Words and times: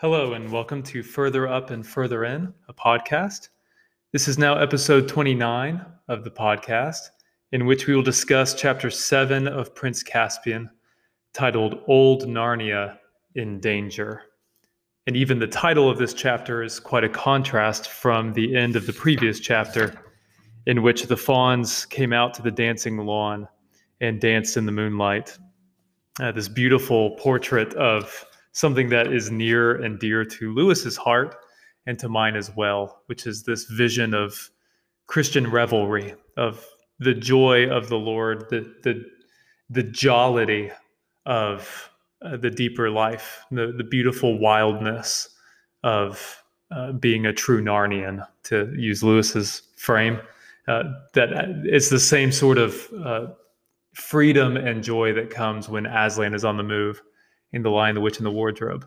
Hello, 0.00 0.34
and 0.34 0.52
welcome 0.52 0.80
to 0.84 1.02
Further 1.02 1.48
Up 1.48 1.70
and 1.70 1.84
Further 1.84 2.24
In, 2.24 2.54
a 2.68 2.72
podcast. 2.72 3.48
This 4.12 4.28
is 4.28 4.38
now 4.38 4.56
episode 4.56 5.08
29 5.08 5.84
of 6.06 6.22
the 6.22 6.30
podcast, 6.30 7.00
in 7.50 7.66
which 7.66 7.88
we 7.88 7.96
will 7.96 8.04
discuss 8.04 8.54
chapter 8.54 8.90
7 8.90 9.48
of 9.48 9.74
Prince 9.74 10.04
Caspian, 10.04 10.70
titled 11.32 11.82
Old 11.88 12.28
Narnia 12.28 12.96
in 13.34 13.58
Danger. 13.58 14.22
And 15.08 15.16
even 15.16 15.40
the 15.40 15.48
title 15.48 15.90
of 15.90 15.98
this 15.98 16.14
chapter 16.14 16.62
is 16.62 16.78
quite 16.78 17.02
a 17.02 17.08
contrast 17.08 17.90
from 17.90 18.32
the 18.34 18.56
end 18.56 18.76
of 18.76 18.86
the 18.86 18.92
previous 18.92 19.40
chapter, 19.40 20.00
in 20.66 20.82
which 20.82 21.06
the 21.06 21.16
fauns 21.16 21.84
came 21.86 22.12
out 22.12 22.34
to 22.34 22.42
the 22.42 22.52
dancing 22.52 22.98
lawn 22.98 23.48
and 24.00 24.20
danced 24.20 24.56
in 24.56 24.64
the 24.64 24.70
moonlight. 24.70 25.36
Uh, 26.20 26.30
this 26.30 26.46
beautiful 26.46 27.16
portrait 27.16 27.74
of 27.74 28.24
something 28.58 28.88
that 28.88 29.12
is 29.12 29.30
near 29.30 29.80
and 29.80 30.00
dear 30.00 30.24
to 30.24 30.52
Lewis's 30.52 30.96
heart 30.96 31.36
and 31.86 31.96
to 31.96 32.08
mine 32.08 32.34
as 32.34 32.50
well, 32.56 33.02
which 33.06 33.24
is 33.24 33.44
this 33.44 33.64
vision 33.66 34.14
of 34.14 34.50
Christian 35.06 35.48
revelry, 35.48 36.16
of 36.36 36.66
the 36.98 37.14
joy 37.14 37.70
of 37.70 37.88
the 37.88 37.98
Lord, 37.98 38.50
the 38.50 38.74
the 38.82 39.04
the 39.70 39.84
jollity 39.84 40.72
of 41.24 41.88
uh, 42.20 42.36
the 42.36 42.50
deeper 42.50 42.90
life, 42.90 43.44
the 43.52 43.72
the 43.76 43.84
beautiful 43.84 44.38
wildness 44.40 45.28
of 45.84 46.42
uh, 46.72 46.90
being 46.92 47.26
a 47.26 47.32
true 47.32 47.62
Narnian, 47.62 48.26
to 48.44 48.74
use 48.76 49.04
Lewis's 49.04 49.62
frame. 49.76 50.18
Uh, 50.66 50.82
that 51.14 51.30
it's 51.64 51.90
the 51.90 52.00
same 52.00 52.32
sort 52.32 52.58
of 52.58 52.88
uh, 53.04 53.26
freedom 53.94 54.56
and 54.56 54.82
joy 54.82 55.12
that 55.12 55.30
comes 55.30 55.68
when 55.68 55.86
Aslan 55.86 56.34
is 56.34 56.44
on 56.44 56.56
the 56.56 56.64
move 56.64 57.00
in 57.52 57.62
The 57.62 57.70
Lion, 57.70 57.94
the 57.94 58.00
Witch, 58.00 58.18
and 58.18 58.26
the 58.26 58.30
Wardrobe. 58.30 58.86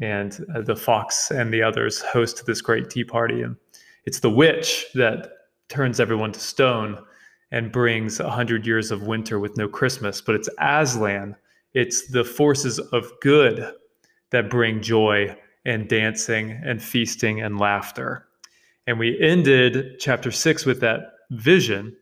And 0.00 0.44
uh, 0.54 0.62
the 0.62 0.76
fox 0.76 1.30
and 1.30 1.52
the 1.52 1.62
others 1.62 2.00
host 2.02 2.44
this 2.46 2.60
great 2.60 2.90
tea 2.90 3.04
party. 3.04 3.42
And 3.42 3.56
it's 4.04 4.20
the 4.20 4.30
witch 4.30 4.86
that 4.94 5.28
turns 5.68 6.00
everyone 6.00 6.32
to 6.32 6.40
stone 6.40 7.02
and 7.52 7.70
brings 7.70 8.18
a 8.18 8.28
hundred 8.28 8.66
years 8.66 8.90
of 8.90 9.06
winter 9.06 9.38
with 9.38 9.56
no 9.56 9.68
Christmas. 9.68 10.20
But 10.20 10.34
it's 10.34 10.48
Aslan, 10.58 11.36
it's 11.72 12.08
the 12.08 12.24
forces 12.24 12.78
of 12.78 13.12
good 13.20 13.72
that 14.30 14.50
bring 14.50 14.82
joy 14.82 15.36
and 15.64 15.88
dancing 15.88 16.60
and 16.64 16.82
feasting 16.82 17.40
and 17.40 17.58
laughter. 17.58 18.26
And 18.86 18.98
we 18.98 19.18
ended 19.20 19.98
chapter 19.98 20.30
six 20.30 20.66
with 20.66 20.80
that 20.80 21.12
vision. 21.30 21.96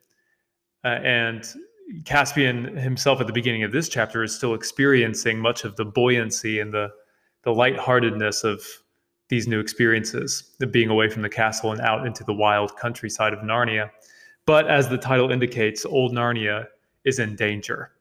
Uh, 0.85 0.99
and 1.05 1.47
Caspian 2.05 2.77
himself 2.77 3.21
at 3.21 3.27
the 3.27 3.33
beginning 3.33 3.63
of 3.63 3.73
this 3.73 3.89
chapter 3.89 4.23
is 4.23 4.35
still 4.35 4.55
experiencing 4.55 5.39
much 5.39 5.65
of 5.65 5.77
the 5.77 5.85
buoyancy 5.85 6.61
and 6.61 6.73
the 6.73 6.91
the 7.43 7.53
lightheartedness 7.53 8.45
of 8.45 8.63
these 9.29 9.49
new 9.49 9.59
experiences, 9.59 10.55
of 10.61 10.71
being 10.71 10.91
away 10.91 11.09
from 11.09 11.23
the 11.23 11.29
castle 11.29 11.73
and 11.73 11.81
out 11.81 12.07
into 12.07 12.23
the 12.23 12.35
wild 12.35 12.77
countryside 12.77 13.33
of 13.33 13.41
Narnia. 13.41 13.91
But 14.47 14.69
as 14.69 14.89
the 14.89 14.99
title 14.99 15.31
indicates, 15.31 15.85
old 15.85 16.13
Narnia 16.13 16.67
is 17.05 17.19
in 17.19 17.35
danger. 17.35 17.93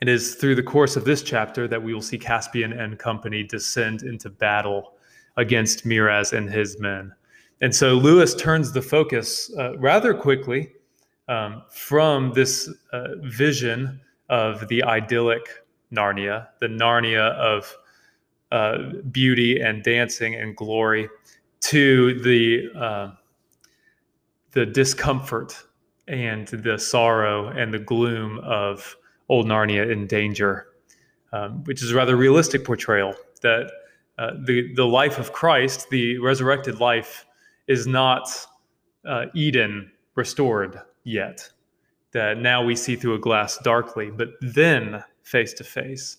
It 0.00 0.08
is 0.08 0.34
through 0.34 0.54
the 0.54 0.62
course 0.62 0.96
of 0.96 1.04
this 1.04 1.22
chapter 1.22 1.68
that 1.68 1.82
we 1.82 1.94
will 1.94 2.02
see 2.02 2.18
Caspian 2.18 2.72
and 2.72 2.98
company 2.98 3.42
descend 3.42 4.02
into 4.02 4.28
battle 4.28 4.94
against 5.36 5.86
Miraz 5.86 6.32
and 6.32 6.50
his 6.50 6.78
men. 6.80 7.12
And 7.60 7.74
so 7.74 7.94
Lewis 7.94 8.34
turns 8.34 8.72
the 8.72 8.82
focus 8.82 9.52
uh, 9.56 9.78
rather 9.78 10.14
quickly 10.14 10.72
um, 11.28 11.62
from 11.70 12.32
this 12.32 12.68
uh, 12.92 13.08
vision 13.22 14.00
of 14.28 14.68
the 14.68 14.82
idyllic 14.84 15.48
Narnia, 15.92 16.48
the 16.60 16.66
Narnia 16.66 17.32
of 17.34 17.76
uh, 18.52 18.78
beauty 19.10 19.60
and 19.60 19.82
dancing 19.82 20.34
and 20.34 20.56
glory, 20.56 21.08
to 21.60 22.20
the 22.22 22.68
uh, 22.78 23.10
the 24.52 24.66
discomfort 24.66 25.64
and 26.06 26.46
the 26.48 26.78
sorrow 26.78 27.48
and 27.48 27.72
the 27.72 27.78
gloom 27.78 28.38
of 28.40 28.96
old 29.28 29.46
Narnia 29.46 29.90
in 29.90 30.06
danger, 30.06 30.66
um, 31.32 31.64
which 31.64 31.82
is 31.82 31.90
a 31.90 31.94
rather 31.94 32.16
realistic 32.16 32.64
portrayal 32.64 33.14
that 33.40 33.70
uh, 34.18 34.32
the 34.44 34.72
the 34.74 34.86
life 34.86 35.18
of 35.18 35.32
Christ, 35.32 35.88
the 35.90 36.18
resurrected 36.18 36.80
life, 36.80 37.26
is 37.66 37.86
not 37.86 38.28
uh, 39.06 39.26
Eden 39.34 39.90
restored 40.14 40.80
yet, 41.04 41.48
that 42.12 42.38
now 42.38 42.64
we 42.64 42.74
see 42.76 42.96
through 42.96 43.14
a 43.14 43.18
glass 43.18 43.58
darkly, 43.58 44.10
but 44.10 44.30
then 44.40 45.02
face 45.22 45.52
to 45.54 45.64
face. 45.64 46.18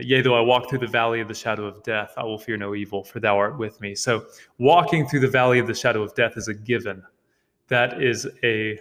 Yea, 0.00 0.20
though 0.20 0.34
I 0.34 0.40
walk 0.40 0.68
through 0.68 0.80
the 0.80 0.86
valley 0.86 1.20
of 1.20 1.28
the 1.28 1.34
shadow 1.34 1.64
of 1.64 1.82
death, 1.82 2.12
I 2.16 2.24
will 2.24 2.38
fear 2.38 2.56
no 2.56 2.74
evil, 2.74 3.04
for 3.04 3.20
thou 3.20 3.38
art 3.38 3.58
with 3.58 3.80
me. 3.80 3.94
So, 3.94 4.26
walking 4.58 5.06
through 5.06 5.20
the 5.20 5.28
valley 5.28 5.58
of 5.58 5.66
the 5.66 5.74
shadow 5.74 6.02
of 6.02 6.14
death 6.14 6.36
is 6.36 6.48
a 6.48 6.54
given. 6.54 7.02
That 7.68 8.02
is 8.02 8.28
a, 8.42 8.78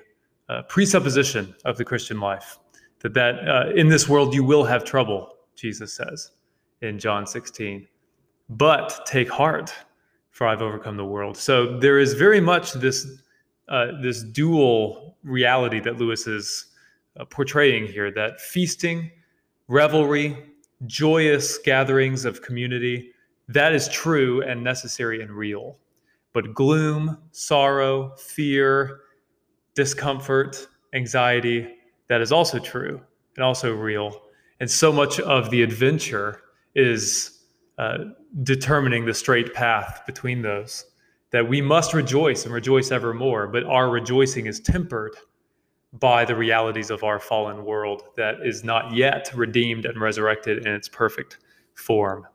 a 0.49 0.63
presupposition 0.63 1.55
of 1.63 1.77
the 1.77 1.85
Christian 1.85 2.19
life. 2.19 2.57
That, 2.99 3.13
that 3.13 3.47
uh, 3.47 3.71
in 3.75 3.87
this 3.87 4.09
world 4.09 4.33
you 4.33 4.43
will 4.43 4.63
have 4.63 4.83
trouble, 4.83 5.37
Jesus 5.55 5.93
says 5.93 6.31
in 6.81 6.99
John 6.99 7.25
16. 7.25 7.87
But 8.49 9.05
take 9.05 9.29
heart, 9.29 9.73
for 10.31 10.47
I've 10.47 10.61
overcome 10.61 10.97
the 10.97 11.05
world. 11.05 11.37
So, 11.37 11.77
there 11.79 11.99
is 11.99 12.13
very 12.13 12.41
much 12.41 12.73
this 12.73 13.21
uh, 13.67 13.87
this 14.01 14.23
dual 14.23 15.17
reality 15.23 15.79
that 15.79 15.97
Lewis 15.97 16.27
is 16.27 16.67
uh, 17.19 17.25
portraying 17.25 17.87
here 17.87 18.11
that 18.11 18.39
feasting, 18.39 19.11
revelry, 19.67 20.37
joyous 20.85 21.57
gatherings 21.57 22.25
of 22.25 22.41
community, 22.41 23.11
that 23.47 23.73
is 23.73 23.87
true 23.89 24.41
and 24.41 24.63
necessary 24.63 25.21
and 25.21 25.31
real. 25.31 25.77
But 26.33 26.53
gloom, 26.53 27.17
sorrow, 27.31 28.15
fear, 28.17 29.01
discomfort, 29.73 30.67
anxiety, 30.93 31.75
that 32.07 32.21
is 32.21 32.31
also 32.31 32.59
true 32.59 33.01
and 33.35 33.43
also 33.43 33.73
real. 33.73 34.21
And 34.59 34.69
so 34.69 34.91
much 34.91 35.19
of 35.19 35.49
the 35.49 35.63
adventure 35.63 36.41
is 36.75 37.39
uh, 37.77 37.97
determining 38.43 39.05
the 39.05 39.13
straight 39.13 39.53
path 39.53 40.01
between 40.05 40.41
those 40.41 40.85
that 41.31 41.47
we 41.47 41.61
must 41.61 41.93
rejoice 41.93 42.45
and 42.45 42.53
rejoice 42.53 42.91
evermore, 42.91 43.47
but 43.47 43.63
our 43.63 43.89
rejoicing 43.89 44.45
is 44.45 44.59
tempered 44.59 45.15
by 45.93 46.25
the 46.25 46.35
realities 46.35 46.89
of 46.89 47.03
our 47.03 47.19
fallen 47.19 47.63
world 47.63 48.03
that 48.17 48.35
is 48.43 48.63
not 48.63 48.93
yet 48.93 49.31
redeemed 49.33 49.85
and 49.85 49.99
resurrected 49.99 50.65
in 50.65 50.73
its 50.73 50.89
perfect 50.89 51.37
form. 51.75 52.25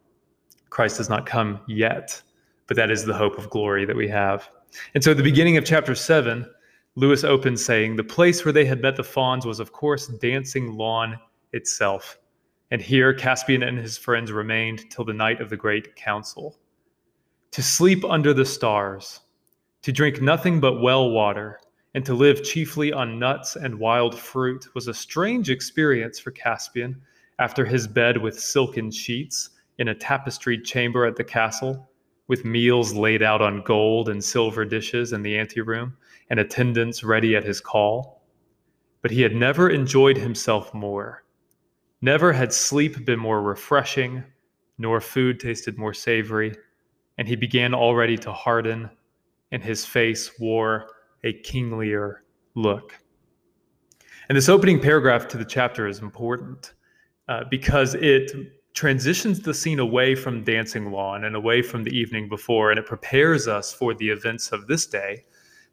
Christ 0.71 0.99
has 0.99 1.09
not 1.09 1.27
come 1.27 1.61
yet, 1.67 2.21
but 2.67 2.77
that 2.77 2.91
is 2.91 3.05
the 3.05 3.15
hope 3.15 3.39
of 3.39 3.51
glory 3.51 3.85
that 3.85 3.97
we 3.97 4.09
have. 4.09 4.49
And 4.95 5.03
so 5.03 5.11
at 5.11 5.17
the 5.17 5.23
beginning 5.23 5.57
of 5.57 5.65
chapter 5.65 5.95
7, 5.95 6.47
Lewis 6.95 7.25
opens 7.25 7.65
saying, 7.65 7.97
The 7.97 8.05
place 8.05 8.45
where 8.45 8.53
they 8.53 8.65
had 8.65 8.81
met 8.81 8.97
the 8.97 9.05
fauns 9.05 9.45
was, 9.45 9.61
of 9.61 9.73
course, 9.73 10.07
Dancing 10.07 10.73
Lawn 10.77 11.19
itself. 11.53 12.19
And 12.71 12.81
here 12.81 13.13
Caspian 13.13 13.63
and 13.63 13.79
his 13.79 13.99
friends 13.99 14.31
remained 14.31 14.91
till 14.91 15.05
the 15.05 15.13
night 15.13 15.41
of 15.41 15.51
the 15.51 15.57
great 15.57 15.97
council 15.97 16.57
to 17.53 17.63
sleep 17.63 18.05
under 18.05 18.33
the 18.33 18.45
stars, 18.45 19.21
to 19.83 19.91
drink 19.91 20.23
nothing 20.23 20.61
but 20.61 20.81
well 20.81 21.11
water, 21.11 21.61
and 21.95 22.05
to 22.05 22.15
live 22.15 22.45
chiefly 22.45 22.93
on 22.93 23.19
nuts 23.19 23.57
and 23.57 23.75
wild 23.75 24.17
fruit 24.17 24.67
was 24.75 24.87
a 24.87 24.95
strange 24.95 25.51
experience 25.51 26.21
for 26.21 26.31
Caspian 26.31 27.01
after 27.41 27.65
his 27.65 27.89
bed 27.89 28.17
with 28.17 28.39
silken 28.39 28.91
sheets 28.91 29.51
in 29.79 29.89
a 29.89 29.95
tapestried 29.95 30.65
chamber 30.65 31.05
at 31.05 31.17
the 31.17 31.25
castle, 31.25 31.91
with 32.29 32.45
meals 32.45 32.95
laid 32.95 33.23
out 33.23 33.43
on 33.43 33.63
gold 33.63 34.09
and 34.09 34.23
silver 34.23 34.65
dishes 34.65 35.13
in 35.13 35.23
the 35.23 35.37
anteroom, 35.37 35.97
and 36.29 36.39
attendants 36.39 37.03
ready 37.03 37.35
at 37.35 37.43
his 37.43 37.61
call. 37.61 38.23
But 39.03 39.11
he 39.11 39.23
had 39.23 39.35
never 39.35 39.71
enjoyed 39.71 40.17
himself 40.17 40.73
more. 40.73 41.25
Never 42.01 42.33
had 42.33 42.53
sleep 42.53 43.05
been 43.05 43.19
more 43.19 43.43
refreshing, 43.43 44.23
nor 44.79 45.01
food 45.01 45.41
tasted 45.41 45.77
more 45.77 45.95
savory 45.95 46.55
and 47.21 47.29
he 47.29 47.37
began 47.37 47.75
already 47.75 48.17
to 48.17 48.33
harden, 48.33 48.89
and 49.53 49.63
his 49.63 49.85
face 49.85 50.41
wore 50.41 50.87
a 51.23 51.35
kinglier 51.43 52.21
look. 52.55 52.99
And 54.31 54.39
this 54.39 54.49
opening 54.49 54.81
paragraph 54.81 55.29
to 55.29 55.37
the 55.37 55.45
chapter 55.45 55.87
is 55.87 55.99
important 55.99 56.73
uh, 57.29 57.45
because 57.51 57.95
it 57.95 58.33
transitions 58.73 59.41
the 59.41 59.53
scene 59.53 59.81
away 59.81 60.15
from 60.15 60.45
dancing 60.45 60.91
lawn 60.91 61.25
and 61.25 61.37
away 61.37 61.61
from 61.61 61.85
the 61.85 61.91
evening 61.91 62.27
before, 62.27 62.71
and 62.71 62.79
it 62.79 62.87
prepares 62.87 63.47
us 63.47 63.71
for 63.71 63.93
the 63.93 64.09
events 64.09 64.51
of 64.51 64.67
this 64.67 64.87
day 64.87 65.23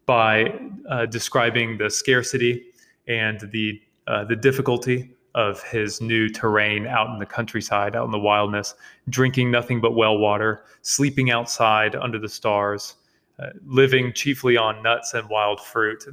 by 0.04 0.52
uh, 0.90 1.06
describing 1.06 1.78
the 1.78 1.88
scarcity 1.88 2.66
and 3.06 3.40
the 3.52 3.80
uh, 4.06 4.22
the 4.24 4.36
difficulty 4.36 5.14
of 5.38 5.62
his 5.62 6.00
new 6.00 6.28
terrain 6.28 6.84
out 6.84 7.10
in 7.10 7.20
the 7.20 7.24
countryside, 7.26 7.94
out 7.94 8.04
in 8.04 8.10
the 8.10 8.18
wildness, 8.18 8.74
drinking 9.08 9.52
nothing 9.52 9.80
but 9.80 9.94
well 9.94 10.18
water, 10.18 10.64
sleeping 10.82 11.30
outside 11.30 11.94
under 11.94 12.18
the 12.18 12.28
stars, 12.28 12.96
uh, 13.38 13.50
living 13.64 14.12
chiefly 14.12 14.56
on 14.56 14.82
nuts 14.82 15.14
and 15.14 15.28
wild 15.28 15.60
fruit. 15.60 16.04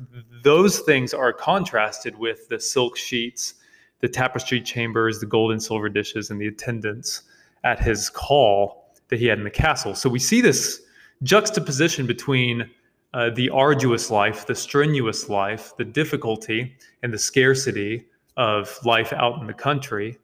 Those 0.44 0.82
things 0.82 1.12
are 1.12 1.34
contrasted 1.34 2.16
with 2.20 2.48
the 2.50 2.60
silk 2.60 2.96
sheets, 2.98 3.56
the 4.00 4.08
tapestry 4.08 4.62
chambers, 4.62 5.20
the 5.20 5.26
gold 5.26 5.52
and 5.52 5.64
silver 5.64 5.90
dishes, 5.90 6.30
and 6.30 6.40
the 6.40 6.46
attendants 6.46 7.24
at 7.64 7.80
his 7.80 8.12
call 8.12 8.94
that 9.08 9.18
he 9.18 9.26
had 9.26 9.40
in 9.40 9.44
the 9.44 9.50
castle. 9.50 9.96
So 9.96 10.08
we 10.08 10.20
see 10.20 10.40
this 10.40 10.84
juxtaposition 11.24 12.06
between 12.06 12.70
uh, 13.16 13.32
the 13.32 13.50
arduous 13.50 14.12
life, 14.12 14.46
the 14.46 14.54
strenuous 14.54 15.30
life, 15.30 15.74
the 15.78 15.86
difficulty 15.86 16.76
and 17.02 17.12
the 17.12 17.18
scarcity 17.18 18.06
of 18.38 18.78
life 18.86 19.14
out 19.14 19.40
in 19.40 19.48
the 19.48 19.54
country, 19.54 20.18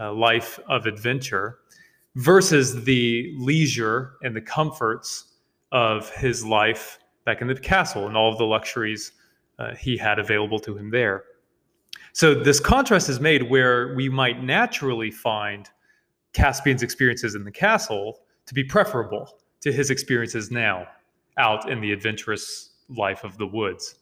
uh, 0.00 0.12
life 0.12 0.58
of 0.68 0.86
adventure, 0.86 1.58
versus 2.16 2.84
the 2.84 3.34
leisure 3.38 4.14
and 4.22 4.34
the 4.34 4.40
comforts 4.40 5.32
of 5.72 6.10
his 6.10 6.44
life 6.44 6.98
back 7.24 7.40
in 7.40 7.48
the 7.48 7.54
castle 7.54 8.06
and 8.06 8.16
all 8.16 8.30
of 8.30 8.38
the 8.38 8.44
luxuries 8.44 9.12
uh, 9.58 9.74
he 9.74 9.96
had 9.96 10.18
available 10.18 10.58
to 10.58 10.76
him 10.76 10.90
there. 10.90 11.24
So 12.12 12.34
this 12.34 12.60
contrast 12.60 13.08
is 13.08 13.18
made 13.18 13.50
where 13.50 13.94
we 13.94 14.08
might 14.08 14.42
naturally 14.42 15.10
find 15.10 15.68
Caspian's 16.32 16.82
experiences 16.82 17.34
in 17.34 17.44
the 17.44 17.50
castle 17.50 18.20
to 18.46 18.54
be 18.54 18.62
preferable 18.62 19.38
to 19.62 19.72
his 19.72 19.90
experiences 19.90 20.50
now 20.50 20.86
out 21.38 21.70
in 21.70 21.80
the 21.80 21.92
adventurous 21.92 22.70
life 22.88 23.24
of 23.24 23.38
the 23.38 23.46
woods 23.46 23.96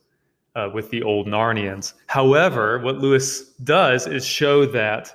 uh, 0.54 0.68
with 0.72 0.90
the 0.90 1.02
old 1.02 1.26
Narnians. 1.26 1.94
However, 2.06 2.78
what 2.78 2.98
Lewis 2.98 3.50
does 3.64 4.06
is 4.06 4.24
show 4.24 4.66
that 4.66 5.14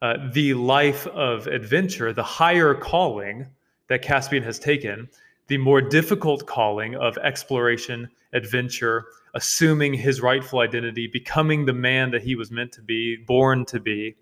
uh, 0.00 0.14
the 0.32 0.54
life 0.54 1.06
of 1.08 1.46
adventure, 1.46 2.12
the 2.12 2.22
higher 2.22 2.74
calling 2.74 3.46
that 3.88 4.02
Caspian 4.02 4.42
has 4.42 4.58
taken, 4.58 5.08
the 5.48 5.58
more 5.58 5.80
difficult 5.80 6.46
calling 6.46 6.94
of 6.96 7.18
exploration, 7.18 8.08
adventure, 8.32 9.06
assuming 9.34 9.94
his 9.94 10.20
rightful 10.20 10.60
identity, 10.60 11.06
becoming 11.06 11.64
the 11.64 11.72
man 11.72 12.10
that 12.10 12.22
he 12.22 12.36
was 12.36 12.50
meant 12.50 12.72
to 12.72 12.82
be, 12.82 13.16
born 13.26 13.64
to 13.66 13.80
be, 13.80 14.14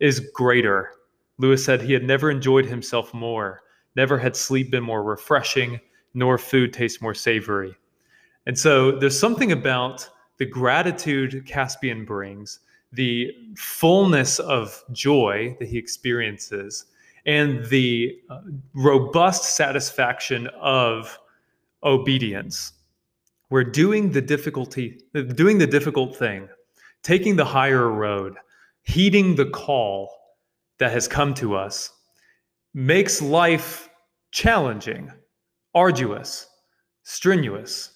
is 0.00 0.20
greater. 0.34 0.90
Lewis 1.38 1.64
said 1.64 1.80
he 1.80 1.92
had 1.92 2.04
never 2.04 2.30
enjoyed 2.30 2.66
himself 2.66 3.14
more, 3.14 3.62
never 3.96 4.18
had 4.18 4.36
sleep 4.36 4.70
been 4.70 4.82
more 4.82 5.02
refreshing, 5.02 5.80
nor 6.12 6.38
food 6.38 6.72
taste 6.72 7.00
more 7.00 7.14
savory. 7.14 7.74
And 8.46 8.58
so 8.58 8.92
there's 8.92 9.18
something 9.18 9.52
about 9.52 10.08
the 10.38 10.46
gratitude 10.46 11.46
Caspian 11.46 12.04
brings, 12.04 12.60
the 12.92 13.32
fullness 13.56 14.38
of 14.38 14.84
joy 14.92 15.56
that 15.58 15.68
he 15.68 15.78
experiences, 15.78 16.86
and 17.26 17.64
the 17.66 18.18
uh, 18.28 18.40
robust 18.74 19.56
satisfaction 19.56 20.48
of 20.60 21.18
obedience. 21.82 22.72
We're 23.50 23.64
doing 23.64 24.10
the 24.10 24.20
difficulty, 24.20 25.00
doing 25.34 25.58
the 25.58 25.66
difficult 25.66 26.16
thing, 26.16 26.48
taking 27.02 27.36
the 27.36 27.44
higher 27.44 27.88
road, 27.88 28.36
heeding 28.82 29.36
the 29.36 29.46
call 29.46 30.10
that 30.78 30.92
has 30.92 31.08
come 31.08 31.34
to 31.34 31.54
us, 31.54 31.90
makes 32.74 33.22
life 33.22 33.88
challenging, 34.32 35.10
arduous, 35.74 36.48
strenuous 37.04 37.93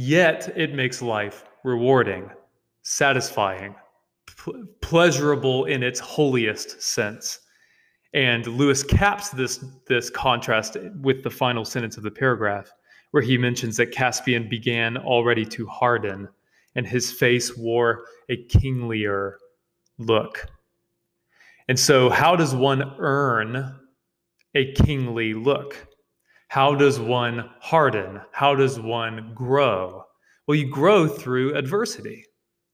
Yet 0.00 0.52
it 0.56 0.74
makes 0.74 1.02
life 1.02 1.44
rewarding, 1.64 2.30
satisfying, 2.82 3.74
pl- 4.36 4.64
pleasurable 4.80 5.64
in 5.64 5.82
its 5.82 5.98
holiest 5.98 6.80
sense. 6.80 7.40
And 8.14 8.46
Lewis 8.46 8.84
caps 8.84 9.30
this, 9.30 9.64
this 9.88 10.08
contrast 10.08 10.76
with 11.02 11.24
the 11.24 11.30
final 11.30 11.64
sentence 11.64 11.96
of 11.96 12.04
the 12.04 12.12
paragraph, 12.12 12.72
where 13.10 13.24
he 13.24 13.36
mentions 13.36 13.76
that 13.78 13.90
Caspian 13.90 14.48
began 14.48 14.96
already 14.96 15.44
to 15.46 15.66
harden, 15.66 16.28
and 16.76 16.86
his 16.86 17.10
face 17.10 17.56
wore 17.56 18.04
a 18.28 18.44
kinglier 18.44 19.32
look. 19.98 20.46
And 21.66 21.76
so, 21.76 22.08
how 22.08 22.36
does 22.36 22.54
one 22.54 22.94
earn 23.00 23.74
a 24.54 24.72
kingly 24.74 25.34
look? 25.34 25.87
How 26.48 26.74
does 26.74 26.98
one 26.98 27.50
harden? 27.60 28.22
How 28.32 28.54
does 28.54 28.80
one 28.80 29.32
grow? 29.34 30.04
Well, 30.46 30.56
you 30.56 30.66
grow 30.66 31.06
through 31.06 31.54
adversity, 31.54 32.24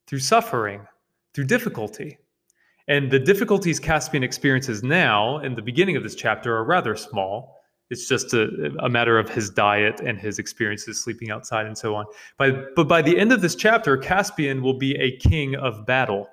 through 0.07 0.19
suffering, 0.19 0.87
through 1.33 1.45
difficulty. 1.45 2.17
And 2.87 3.11
the 3.11 3.19
difficulties 3.19 3.79
Caspian 3.79 4.23
experiences 4.23 4.81
now 4.81 5.39
in 5.39 5.55
the 5.55 5.61
beginning 5.61 5.97
of 5.97 6.03
this 6.03 6.15
chapter 6.15 6.55
are 6.55 6.63
rather 6.63 6.95
small. 6.95 7.59
It's 7.89 8.07
just 8.07 8.33
a, 8.33 8.71
a 8.79 8.87
matter 8.87 9.19
of 9.19 9.29
his 9.29 9.49
diet 9.49 9.99
and 9.99 10.17
his 10.17 10.39
experiences 10.39 11.03
sleeping 11.03 11.29
outside 11.29 11.65
and 11.65 11.77
so 11.77 11.95
on. 11.95 12.05
By, 12.37 12.51
but 12.77 12.87
by 12.87 13.01
the 13.01 13.19
end 13.19 13.33
of 13.33 13.41
this 13.41 13.55
chapter, 13.55 13.97
Caspian 13.97 14.61
will 14.61 14.77
be 14.77 14.95
a 14.95 15.17
king 15.17 15.53
of 15.55 15.85
battle. 15.85 16.29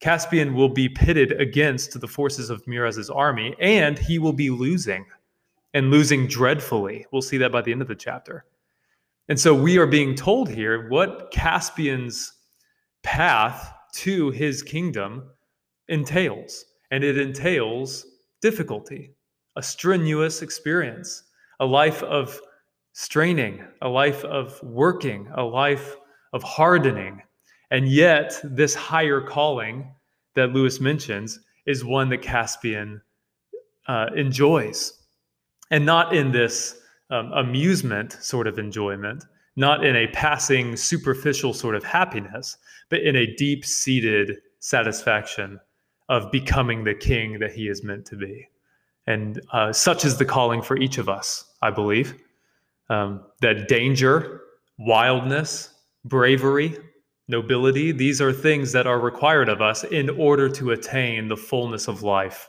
Caspian 0.00 0.54
will 0.54 0.68
be 0.68 0.88
pitted 0.88 1.40
against 1.40 1.98
the 2.00 2.08
forces 2.08 2.50
of 2.50 2.66
Miraz's 2.66 3.08
army, 3.08 3.54
and 3.60 3.98
he 3.98 4.18
will 4.18 4.32
be 4.32 4.50
losing 4.50 5.06
and 5.76 5.90
losing 5.90 6.26
dreadfully. 6.26 7.04
We'll 7.12 7.20
see 7.20 7.36
that 7.36 7.52
by 7.52 7.60
the 7.60 7.70
end 7.70 7.82
of 7.82 7.88
the 7.88 7.94
chapter. 7.94 8.46
And 9.28 9.38
so 9.38 9.54
we 9.54 9.76
are 9.76 9.86
being 9.86 10.14
told 10.14 10.48
here 10.48 10.88
what 10.88 11.30
Caspian's 11.30 12.32
path 13.02 13.74
to 13.96 14.30
his 14.30 14.62
kingdom 14.62 15.28
entails. 15.88 16.64
And 16.90 17.04
it 17.04 17.18
entails 17.18 18.06
difficulty, 18.40 19.12
a 19.56 19.62
strenuous 19.62 20.40
experience, 20.40 21.24
a 21.60 21.66
life 21.66 22.02
of 22.04 22.40
straining, 22.94 23.62
a 23.82 23.88
life 23.88 24.24
of 24.24 24.58
working, 24.62 25.28
a 25.34 25.42
life 25.42 25.96
of 26.32 26.42
hardening. 26.42 27.20
And 27.70 27.86
yet, 27.86 28.40
this 28.42 28.74
higher 28.74 29.20
calling 29.20 29.92
that 30.36 30.54
Lewis 30.54 30.80
mentions 30.80 31.38
is 31.66 31.84
one 31.84 32.08
that 32.08 32.22
Caspian 32.22 33.02
uh, 33.86 34.06
enjoys 34.16 35.02
and 35.70 35.84
not 35.84 36.14
in 36.14 36.32
this 36.32 36.80
um, 37.10 37.32
amusement 37.32 38.12
sort 38.20 38.46
of 38.46 38.58
enjoyment, 38.58 39.24
not 39.56 39.84
in 39.84 39.96
a 39.96 40.06
passing, 40.08 40.76
superficial 40.76 41.52
sort 41.52 41.74
of 41.74 41.84
happiness, 41.84 42.56
but 42.88 43.00
in 43.00 43.16
a 43.16 43.34
deep 43.36 43.64
seated 43.64 44.38
satisfaction 44.60 45.60
of 46.08 46.30
becoming 46.30 46.84
the 46.84 46.94
king 46.94 47.38
that 47.38 47.52
he 47.52 47.68
is 47.68 47.82
meant 47.82 48.04
to 48.06 48.16
be. 48.16 48.48
And 49.06 49.40
uh, 49.52 49.72
such 49.72 50.04
is 50.04 50.18
the 50.18 50.24
calling 50.24 50.62
for 50.62 50.76
each 50.76 50.98
of 50.98 51.08
us, 51.08 51.52
I 51.62 51.70
believe. 51.70 52.14
Um, 52.88 53.24
that 53.40 53.68
danger, 53.68 54.42
wildness, 54.78 55.70
bravery, 56.04 56.76
nobility, 57.28 57.92
these 57.92 58.20
are 58.20 58.32
things 58.32 58.72
that 58.72 58.86
are 58.86 59.00
required 59.00 59.48
of 59.48 59.60
us 59.60 59.84
in 59.84 60.10
order 60.10 60.48
to 60.48 60.70
attain 60.70 61.28
the 61.28 61.36
fullness 61.36 61.88
of 61.88 62.02
life 62.02 62.48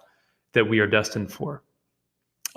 that 0.54 0.68
we 0.68 0.80
are 0.80 0.88
destined 0.88 1.32
for. 1.32 1.64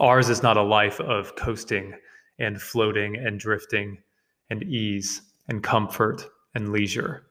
Ours 0.00 0.30
is 0.30 0.42
not 0.42 0.56
a 0.56 0.62
life 0.62 0.98
of 0.98 1.36
coasting 1.36 1.94
and 2.38 2.60
floating 2.60 3.16
and 3.16 3.38
drifting 3.38 3.98
and 4.48 4.62
ease 4.62 5.20
and 5.48 5.62
comfort 5.62 6.26
and 6.54 6.72
leisure. 6.72 7.26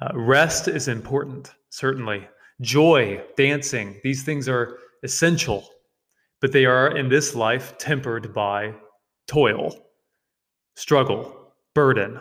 Uh, 0.00 0.10
rest 0.14 0.66
is 0.66 0.88
important, 0.88 1.52
certainly. 1.70 2.26
Joy, 2.60 3.22
dancing, 3.36 4.00
these 4.02 4.24
things 4.24 4.48
are 4.48 4.78
essential, 5.04 5.68
but 6.40 6.50
they 6.50 6.64
are 6.64 6.96
in 6.96 7.08
this 7.08 7.36
life 7.36 7.78
tempered 7.78 8.34
by 8.34 8.74
toil, 9.28 9.76
struggle, 10.74 11.52
burden. 11.72 12.18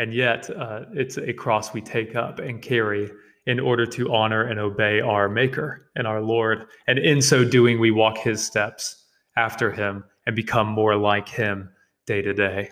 And 0.00 0.12
yet, 0.12 0.50
uh, 0.50 0.86
it's 0.92 1.18
a 1.18 1.32
cross 1.32 1.72
we 1.72 1.82
take 1.82 2.16
up 2.16 2.40
and 2.40 2.60
carry 2.60 3.08
in 3.46 3.60
order 3.60 3.86
to 3.86 4.12
honor 4.12 4.42
and 4.42 4.58
obey 4.58 5.00
our 5.00 5.28
Maker 5.28 5.88
and 5.94 6.04
our 6.08 6.20
Lord. 6.20 6.66
And 6.88 6.98
in 6.98 7.22
so 7.22 7.44
doing, 7.44 7.78
we 7.78 7.92
walk 7.92 8.18
his 8.18 8.44
steps 8.44 8.99
after 9.40 9.70
him 9.70 10.04
and 10.26 10.36
become 10.36 10.68
more 10.68 10.96
like 10.96 11.28
him 11.28 11.70
day 12.06 12.20
to 12.22 12.34
day. 12.34 12.70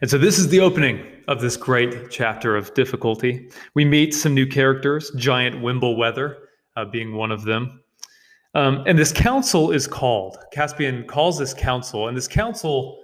And 0.00 0.08
so, 0.08 0.16
this 0.18 0.38
is 0.38 0.48
the 0.48 0.60
opening 0.60 0.96
of 1.26 1.40
this 1.40 1.56
great 1.56 2.10
chapter 2.10 2.56
of 2.56 2.72
difficulty. 2.74 3.50
We 3.74 3.84
meet 3.84 4.14
some 4.14 4.32
new 4.32 4.46
characters, 4.46 5.10
Giant 5.16 5.56
Wimbleweather 5.56 6.36
uh, 6.76 6.84
being 6.84 7.14
one 7.14 7.32
of 7.32 7.42
them. 7.44 7.80
Um, 8.54 8.84
and 8.86 8.96
this 8.96 9.12
council 9.12 9.72
is 9.72 9.88
called, 9.88 10.38
Caspian 10.52 11.06
calls 11.08 11.38
this 11.38 11.52
council, 11.52 12.06
and 12.06 12.16
this 12.16 12.28
council 12.28 13.00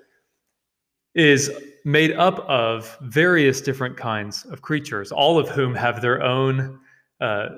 is 1.17 1.51
made 1.85 2.13
up 2.13 2.39
of 2.49 2.97
various 3.03 3.61
different 3.61 3.97
kinds 3.97 4.45
of 4.45 4.63
creatures, 4.63 5.11
all 5.11 5.41
of 5.41 5.49
whom 5.49 5.75
have 5.75 6.01
their 6.01 6.23
own 6.23 6.79
uh, 7.21 7.49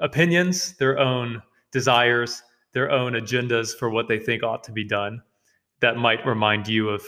opinions, 0.00 0.76
their 0.78 0.98
own 0.98 1.40
desires, 1.70 2.42
their 2.76 2.90
own 2.90 3.14
agendas 3.14 3.74
for 3.74 3.88
what 3.88 4.06
they 4.06 4.18
think 4.18 4.42
ought 4.42 4.62
to 4.62 4.70
be 4.70 4.84
done. 4.84 5.22
That 5.80 5.96
might 5.96 6.26
remind 6.26 6.68
you 6.68 6.90
of 6.90 7.02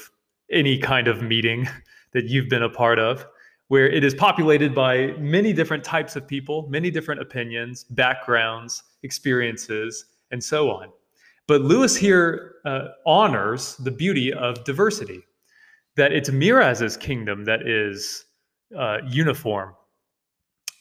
any 0.51 0.79
kind 0.79 1.07
of 1.09 1.21
meeting 1.21 1.69
that 2.13 2.25
you've 2.25 2.49
been 2.49 2.63
a 2.63 2.71
part 2.71 2.99
of, 2.99 3.27
where 3.67 3.87
it 3.87 4.03
is 4.03 4.15
populated 4.15 4.75
by 4.75 5.09
many 5.19 5.53
different 5.53 5.85
types 5.85 6.17
of 6.17 6.27
people, 6.27 6.67
many 6.71 6.91
different 6.91 7.21
opinions, 7.21 7.85
backgrounds, 7.85 8.83
experiences, 9.03 10.07
and 10.31 10.43
so 10.43 10.71
on. 10.71 10.89
But 11.47 11.61
Lewis 11.61 11.95
here 11.95 12.55
uh, 12.65 12.89
honors 13.05 13.77
the 13.77 13.91
beauty 13.91 14.33
of 14.33 14.65
diversity, 14.65 15.21
that 15.97 16.13
it's 16.13 16.31
Miraz's 16.31 16.97
kingdom 16.97 17.45
that 17.45 17.69
is 17.69 18.25
uh, 18.75 19.01
uniform. 19.07 19.75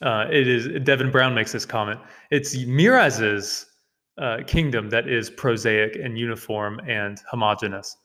Uh, 0.00 0.28
it 0.30 0.48
is 0.48 0.66
Devin 0.82 1.10
Brown 1.10 1.34
makes 1.34 1.52
this 1.52 1.66
comment. 1.66 2.00
It's 2.30 2.56
Miraz's 2.64 3.66
uh, 4.20 4.38
kingdom 4.46 4.90
that 4.90 5.08
is 5.08 5.30
prosaic 5.30 5.96
and 5.96 6.18
uniform 6.18 6.80
and 6.86 7.20
homogenous. 7.30 7.96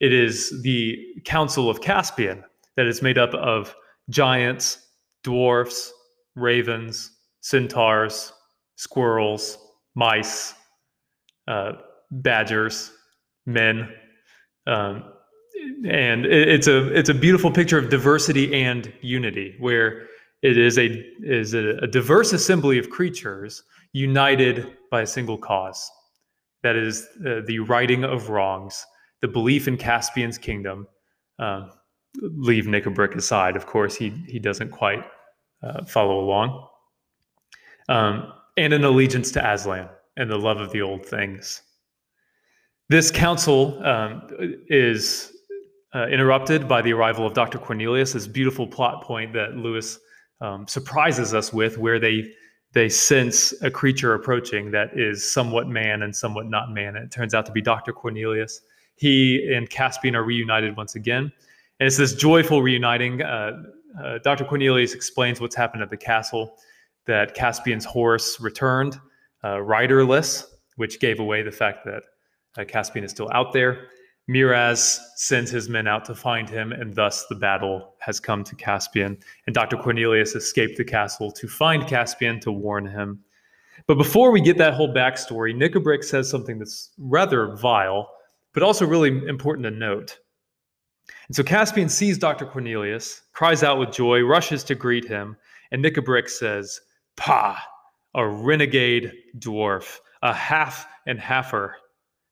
It 0.00 0.12
is 0.12 0.62
the 0.62 0.96
Council 1.24 1.68
of 1.68 1.80
Caspian 1.80 2.44
that 2.76 2.86
is 2.86 3.02
made 3.02 3.18
up 3.18 3.34
of 3.34 3.74
giants, 4.10 4.78
dwarfs, 5.24 5.92
ravens, 6.36 7.10
centaurs, 7.40 8.32
squirrels, 8.76 9.58
mice, 9.94 10.54
uh, 11.48 11.72
badgers, 12.10 12.92
men. 13.46 13.88
Um, 14.66 15.04
and 15.84 16.24
it's 16.24 16.68
a 16.68 16.96
it's 16.96 17.08
a 17.08 17.14
beautiful 17.14 17.50
picture 17.50 17.78
of 17.78 17.88
diversity 17.88 18.54
and 18.54 18.92
unity, 19.00 19.56
where 19.58 20.06
it 20.42 20.56
is 20.56 20.78
a 20.78 20.86
is 21.20 21.54
a, 21.54 21.78
a 21.78 21.86
diverse 21.88 22.32
assembly 22.32 22.78
of 22.78 22.90
creatures 22.90 23.64
united 23.92 24.76
by 24.90 25.02
a 25.02 25.06
single 25.06 25.38
cause. 25.38 25.90
That 26.62 26.76
is 26.76 27.06
uh, 27.26 27.40
the 27.46 27.60
righting 27.60 28.04
of 28.04 28.30
wrongs, 28.30 28.84
the 29.20 29.28
belief 29.28 29.68
in 29.68 29.76
Caspian's 29.76 30.38
kingdom. 30.38 30.86
Uh, 31.38 31.68
leave 32.20 32.64
Nikabrik 32.64 33.14
aside, 33.14 33.54
of 33.56 33.66
course, 33.66 33.94
he 33.94 34.10
he 34.26 34.38
doesn't 34.38 34.70
quite 34.70 35.04
uh, 35.62 35.84
follow 35.84 36.20
along. 36.20 36.66
Um, 37.88 38.32
and 38.56 38.72
an 38.72 38.84
allegiance 38.84 39.30
to 39.32 39.52
Aslan 39.52 39.88
and 40.16 40.30
the 40.30 40.36
love 40.36 40.60
of 40.60 40.72
the 40.72 40.82
old 40.82 41.06
things. 41.06 41.62
This 42.88 43.10
council 43.10 43.80
um, 43.84 44.26
is 44.68 45.32
uh, 45.94 46.06
interrupted 46.08 46.66
by 46.66 46.82
the 46.82 46.92
arrival 46.92 47.26
of 47.26 47.34
Dr. 47.34 47.58
Cornelius, 47.58 48.12
this 48.14 48.26
beautiful 48.26 48.66
plot 48.66 49.02
point 49.02 49.32
that 49.34 49.56
Lewis 49.56 49.98
um, 50.40 50.66
surprises 50.66 51.34
us 51.34 51.52
with, 51.52 51.78
where 51.78 51.98
they 51.98 52.30
they 52.72 52.88
sense 52.88 53.54
a 53.62 53.70
creature 53.70 54.14
approaching 54.14 54.70
that 54.72 54.90
is 54.96 55.28
somewhat 55.28 55.68
man 55.68 56.02
and 56.02 56.14
somewhat 56.14 56.46
not 56.46 56.70
man. 56.70 56.96
And 56.96 57.04
it 57.04 57.10
turns 57.10 57.34
out 57.34 57.46
to 57.46 57.52
be 57.52 57.62
Dr. 57.62 57.92
Cornelius. 57.92 58.60
He 58.96 59.52
and 59.54 59.68
Caspian 59.70 60.14
are 60.14 60.24
reunited 60.24 60.76
once 60.76 60.94
again. 60.94 61.32
And 61.80 61.86
it's 61.86 61.96
this 61.96 62.14
joyful 62.14 62.62
reuniting. 62.62 63.22
Uh, 63.22 63.62
uh, 64.02 64.18
Dr. 64.18 64.44
Cornelius 64.44 64.94
explains 64.94 65.40
what's 65.40 65.54
happened 65.56 65.82
at 65.82 65.90
the 65.90 65.96
castle 65.96 66.56
that 67.06 67.34
Caspian's 67.34 67.84
horse 67.84 68.38
returned 68.40 69.00
uh, 69.44 69.60
riderless, 69.60 70.46
which 70.76 71.00
gave 71.00 71.20
away 71.20 71.42
the 71.42 71.50
fact 71.50 71.84
that 71.84 72.02
uh, 72.58 72.64
Caspian 72.64 73.04
is 73.04 73.10
still 73.10 73.30
out 73.32 73.52
there. 73.52 73.88
Miraz 74.28 75.00
sends 75.16 75.50
his 75.50 75.70
men 75.70 75.88
out 75.88 76.04
to 76.04 76.14
find 76.14 76.48
him, 76.50 76.70
and 76.70 76.94
thus 76.94 77.26
the 77.26 77.34
battle 77.34 77.94
has 78.00 78.20
come 78.20 78.44
to 78.44 78.54
Caspian. 78.54 79.18
And 79.46 79.54
Dr. 79.54 79.78
Cornelius 79.78 80.34
escaped 80.34 80.76
the 80.76 80.84
castle 80.84 81.32
to 81.32 81.48
find 81.48 81.86
Caspian 81.86 82.38
to 82.40 82.52
warn 82.52 82.86
him. 82.86 83.24
But 83.86 83.96
before 83.96 84.30
we 84.30 84.42
get 84.42 84.58
that 84.58 84.74
whole 84.74 84.92
backstory, 84.92 85.54
Nikabrik 85.54 86.04
says 86.04 86.28
something 86.28 86.58
that's 86.58 86.90
rather 86.98 87.56
vile, 87.56 88.10
but 88.52 88.62
also 88.62 88.86
really 88.86 89.08
important 89.26 89.64
to 89.64 89.70
note. 89.70 90.18
And 91.28 91.34
so 91.34 91.42
Caspian 91.42 91.88
sees 91.88 92.18
Dr. 92.18 92.44
Cornelius, 92.44 93.22
cries 93.32 93.62
out 93.62 93.78
with 93.78 93.92
joy, 93.92 94.20
rushes 94.20 94.62
to 94.64 94.74
greet 94.74 95.06
him, 95.06 95.38
and 95.70 95.82
Nikabrik 95.82 96.28
says, 96.28 96.82
Pah, 97.16 97.56
a 98.14 98.28
renegade 98.28 99.12
dwarf, 99.38 99.98
a 100.22 100.34
half 100.34 100.86
and 101.06 101.18
halfer. 101.18 101.72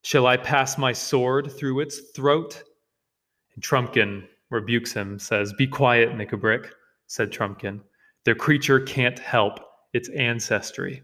Shall 0.07 0.29
I 0.29 0.37
pass 0.37 0.79
my 0.79 0.93
sword 0.93 1.51
through 1.51 1.81
its 1.81 1.99
throat? 2.15 2.63
And 3.53 3.65
Trumpkin 3.65 4.29
rebukes 4.51 4.93
him, 4.93 5.19
says, 5.19 5.53
Be 5.55 5.67
quiet, 5.67 6.11
Nikabrik, 6.11 6.71
said 7.09 7.33
Trumpkin. 7.33 7.81
The 8.25 8.37
creature 8.37 8.79
can't 8.79 9.19
help 9.19 9.59
its 9.95 10.09
ancestry. 10.11 11.03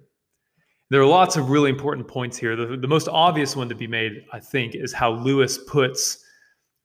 There 0.88 1.00
are 1.00 1.06
lots 1.06 1.36
of 1.36 1.50
really 1.50 1.68
important 1.68 2.06
points 2.06 2.36
here. 2.36 2.54
The, 2.54 2.76
the 2.76 2.86
most 2.86 3.08
obvious 3.08 3.56
one 3.56 3.68
to 3.70 3.74
be 3.74 3.88
made, 3.88 4.24
I 4.32 4.38
think, 4.38 4.76
is 4.76 4.92
how 4.92 5.14
Lewis 5.14 5.58
puts 5.66 6.24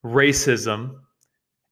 racism 0.04 0.96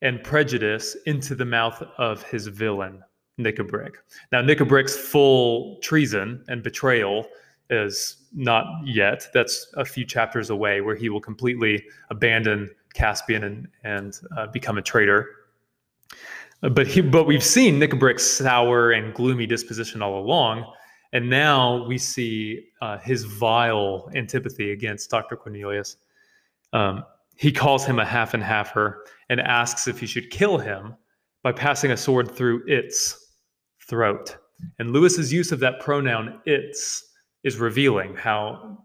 and 0.00 0.22
prejudice 0.22 0.96
into 1.06 1.34
the 1.34 1.44
mouth 1.44 1.82
of 1.98 2.22
his 2.22 2.46
villain, 2.46 3.02
Nikabrik. 3.36 3.96
Now, 4.30 4.42
Nikabrik's 4.42 4.96
full 4.96 5.80
treason 5.80 6.44
and 6.46 6.62
betrayal 6.62 7.26
is 7.70 8.16
not 8.32 8.64
yet. 8.84 9.26
That's 9.34 9.72
a 9.74 9.84
few 9.84 10.04
chapters 10.04 10.50
away, 10.50 10.80
where 10.80 10.96
he 10.96 11.08
will 11.08 11.20
completely 11.20 11.84
abandon 12.10 12.70
Caspian 12.94 13.44
and 13.44 13.68
and 13.84 14.18
uh, 14.36 14.46
become 14.48 14.78
a 14.78 14.82
traitor. 14.82 15.28
But 16.62 16.86
he, 16.86 17.00
but 17.02 17.26
we've 17.26 17.44
seen 17.44 17.78
Nikabrik's 17.78 18.28
sour 18.28 18.92
and 18.92 19.12
gloomy 19.14 19.46
disposition 19.46 20.00
all 20.02 20.18
along, 20.18 20.64
and 21.12 21.28
now 21.28 21.86
we 21.86 21.98
see 21.98 22.68
uh, 22.80 22.98
his 22.98 23.24
vile 23.24 24.10
antipathy 24.14 24.72
against 24.72 25.10
Dr. 25.10 25.36
Cornelius. 25.36 25.96
Um, 26.72 27.04
he 27.36 27.52
calls 27.52 27.84
him 27.84 27.98
a 27.98 28.04
half 28.04 28.32
and 28.32 28.42
halfer 28.42 29.00
and 29.28 29.40
asks 29.40 29.86
if 29.86 30.00
he 30.00 30.06
should 30.06 30.30
kill 30.30 30.58
him 30.58 30.94
by 31.42 31.52
passing 31.52 31.90
a 31.90 31.96
sword 31.96 32.30
through 32.30 32.62
its 32.66 33.32
throat. 33.86 34.36
And 34.78 34.92
Lewis's 34.92 35.32
use 35.32 35.52
of 35.52 35.60
that 35.60 35.80
pronoun 35.80 36.40
its 36.46 37.05
is 37.46 37.58
revealing 37.58 38.16
how 38.16 38.76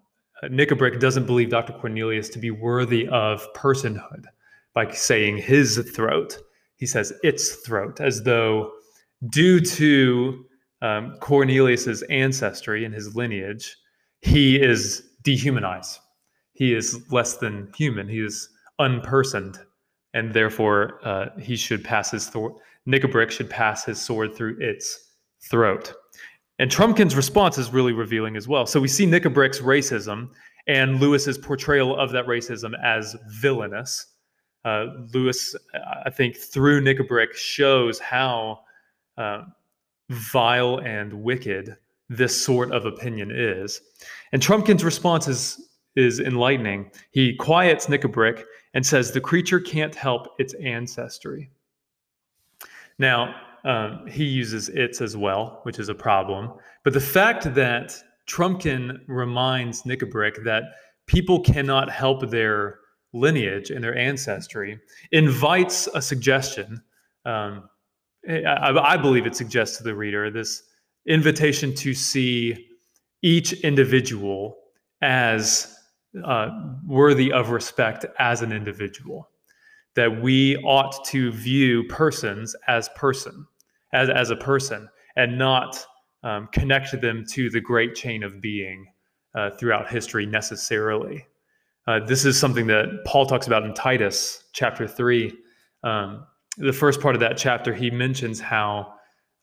Nikabrik 0.44 1.00
doesn't 1.00 1.26
believe 1.26 1.50
Dr. 1.50 1.74
Cornelius 1.74 2.30
to 2.30 2.40
be 2.40 2.52
worthy 2.52 3.08
of 3.08 3.52
personhood 3.54 4.26
by 4.74 4.90
saying 4.92 5.38
his 5.38 5.92
throat. 5.96 6.38
He 6.76 6.86
says 6.86 7.12
its 7.24 7.56
throat, 7.66 8.00
as 8.00 8.22
though 8.22 8.72
due 9.30 9.60
to 9.60 10.46
um, 10.84 11.18
Cornelius's 11.20 12.04
ancestry 12.04 12.86
and 12.86 12.94
his 12.94 13.16
lineage, 13.16 13.76
he 14.22 14.62
is 14.62 15.04
dehumanized. 15.24 16.00
He 16.54 16.76
is 16.76 17.12
less 17.12 17.38
than 17.38 17.72
human. 17.76 18.08
He 18.08 18.20
is 18.20 18.48
unpersoned, 18.80 19.58
and 20.14 20.34
therefore 20.34 21.00
uh, 21.04 21.30
he 21.40 21.56
should 21.56 21.84
pass 21.84 22.12
his 22.12 22.28
throat. 22.28 22.60
Nikabrik 22.88 23.32
should 23.32 23.50
pass 23.50 23.86
his 23.86 24.00
sword 24.00 24.36
through 24.36 24.58
its 24.60 25.00
throat. 25.50 25.94
And 26.62 26.70
Trumpkin's 26.70 27.16
response 27.16 27.58
is 27.58 27.74
really 27.74 27.92
revealing 27.92 28.38
as 28.38 28.48
well. 28.48 28.68
So 28.68 28.80
we 28.80 28.88
see 28.88 29.08
Nikabrik's 29.08 29.62
racism 29.62 30.30
and 30.68 31.02
Lewis's 31.02 31.40
portrayal 31.40 31.98
of 31.98 32.12
that 32.12 32.28
racism 32.28 32.74
as 32.84 33.16
villainous. 33.30 34.06
Uh, 34.64 34.86
Lewis, 35.12 35.56
I 36.06 36.12
think, 36.12 36.38
through 36.38 36.82
Nikabrik, 36.82 37.34
shows 37.34 37.98
how 37.98 38.60
uh, 39.18 39.46
vile 40.12 40.78
and 40.82 41.12
wicked 41.12 41.78
this 42.10 42.40
sort 42.40 42.72
of 42.72 42.86
opinion 42.86 43.32
is. 43.32 43.82
And 44.32 44.40
Trumpkin's 44.40 44.84
response 44.84 45.28
is 45.28 45.68
is 45.96 46.20
enlightening. 46.20 46.92
He 47.10 47.36
quiets 47.36 47.88
Nikabrik 47.88 48.44
and 48.76 48.86
says 48.86 49.12
the 49.12 49.20
creature 49.20 49.60
can't 49.60 49.96
help 49.96 50.28
its 50.38 50.54
ancestry. 50.54 51.50
Now, 53.00 53.34
um, 53.64 54.08
he 54.08 54.24
uses 54.24 54.70
its 54.70 55.02
as 55.02 55.16
well, 55.16 55.60
which 55.64 55.80
is 55.80 55.90
a 55.90 55.96
problem. 55.96 56.54
But 56.84 56.94
the 56.94 57.02
fact 57.02 57.54
that 57.56 57.96
Trumpkin 58.28 59.00
reminds 59.08 59.84
Nikabrik 59.84 60.44
that 60.44 60.64
people 61.08 61.42
cannot 61.42 61.92
help 61.92 62.30
their 62.30 62.80
lineage 63.14 63.72
and 63.72 63.84
their 63.84 63.98
ancestry 63.98 64.80
invites 65.12 65.88
a 65.94 66.02
suggestion. 66.02 66.82
Um, 67.26 67.70
I, 68.30 68.72
I 68.78 68.98
believe 68.98 69.26
it 69.26 69.36
suggests 69.36 69.78
to 69.78 69.84
the 69.84 69.96
reader 69.96 70.30
this 70.32 70.64
invitation 71.08 71.74
to 71.76 71.94
see 71.94 72.68
each 73.22 73.54
individual 73.62 74.58
as 75.02 75.76
uh, 76.24 76.50
worthy 76.86 77.32
of 77.32 77.50
respect 77.50 78.06
as 78.20 78.42
an 78.42 78.52
individual 78.52 79.31
that 79.96 80.22
we 80.22 80.58
ought 80.58 81.04
to 81.06 81.32
view 81.32 81.84
persons 81.86 82.56
as 82.68 82.90
person 82.96 83.46
as, 83.94 84.10
as 84.10 84.30
a 84.30 84.36
person 84.36 84.88
and 85.16 85.38
not 85.38 85.86
um, 86.24 86.48
connect 86.52 87.00
them 87.02 87.26
to 87.30 87.50
the 87.50 87.60
great 87.60 87.96
chain 87.96 88.24
of 88.24 88.42
being 88.42 88.88
uh, 89.36 89.50
throughout 89.52 89.90
history 89.90 90.26
necessarily. 90.26 91.26
Uh, 91.88 92.00
this 92.06 92.26
is 92.26 92.40
something 92.40 92.68
that 92.68 93.04
Paul 93.06 93.26
talks 93.26 93.48
about 93.48 93.64
in 93.64 93.74
Titus 93.74 94.44
chapter 94.54 94.88
3. 94.88 95.34
Um, 95.84 96.26
the 96.58 96.74
first 96.74 97.02
part 97.02 97.16
of 97.16 97.22
that 97.22 97.38
chapter, 97.38 97.74
he 97.74 97.90
mentions 97.90 98.40
how 98.40 98.94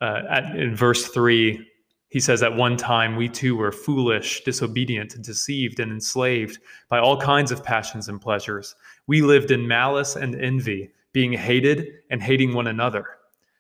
uh, 0.01 0.21
at, 0.31 0.57
in 0.57 0.77
verse 0.77 1.09
3, 1.09 1.67
he 2.09 2.21
says, 2.21 2.43
At 2.43 2.57
one 2.57 2.77
time 2.77 3.17
we 3.17 3.29
too 3.29 3.57
were 3.57 3.73
foolish, 3.73 4.43
disobedient, 4.45 5.21
deceived, 5.23 5.81
and 5.81 5.93
enslaved 5.93 6.59
by 6.89 6.99
all 6.99 7.21
kinds 7.21 7.53
of 7.53 7.63
passions 7.63 8.09
and 8.09 8.21
pleasures. 8.21 8.75
We 9.07 9.23
lived 9.23 9.51
in 9.51 9.69
malice 9.69 10.17
and 10.17 10.35
envy, 10.35 10.91
being 11.13 11.33
hated 11.33 11.89
and 12.11 12.23
hating 12.23 12.55
one 12.55 12.67
another. 12.67 13.05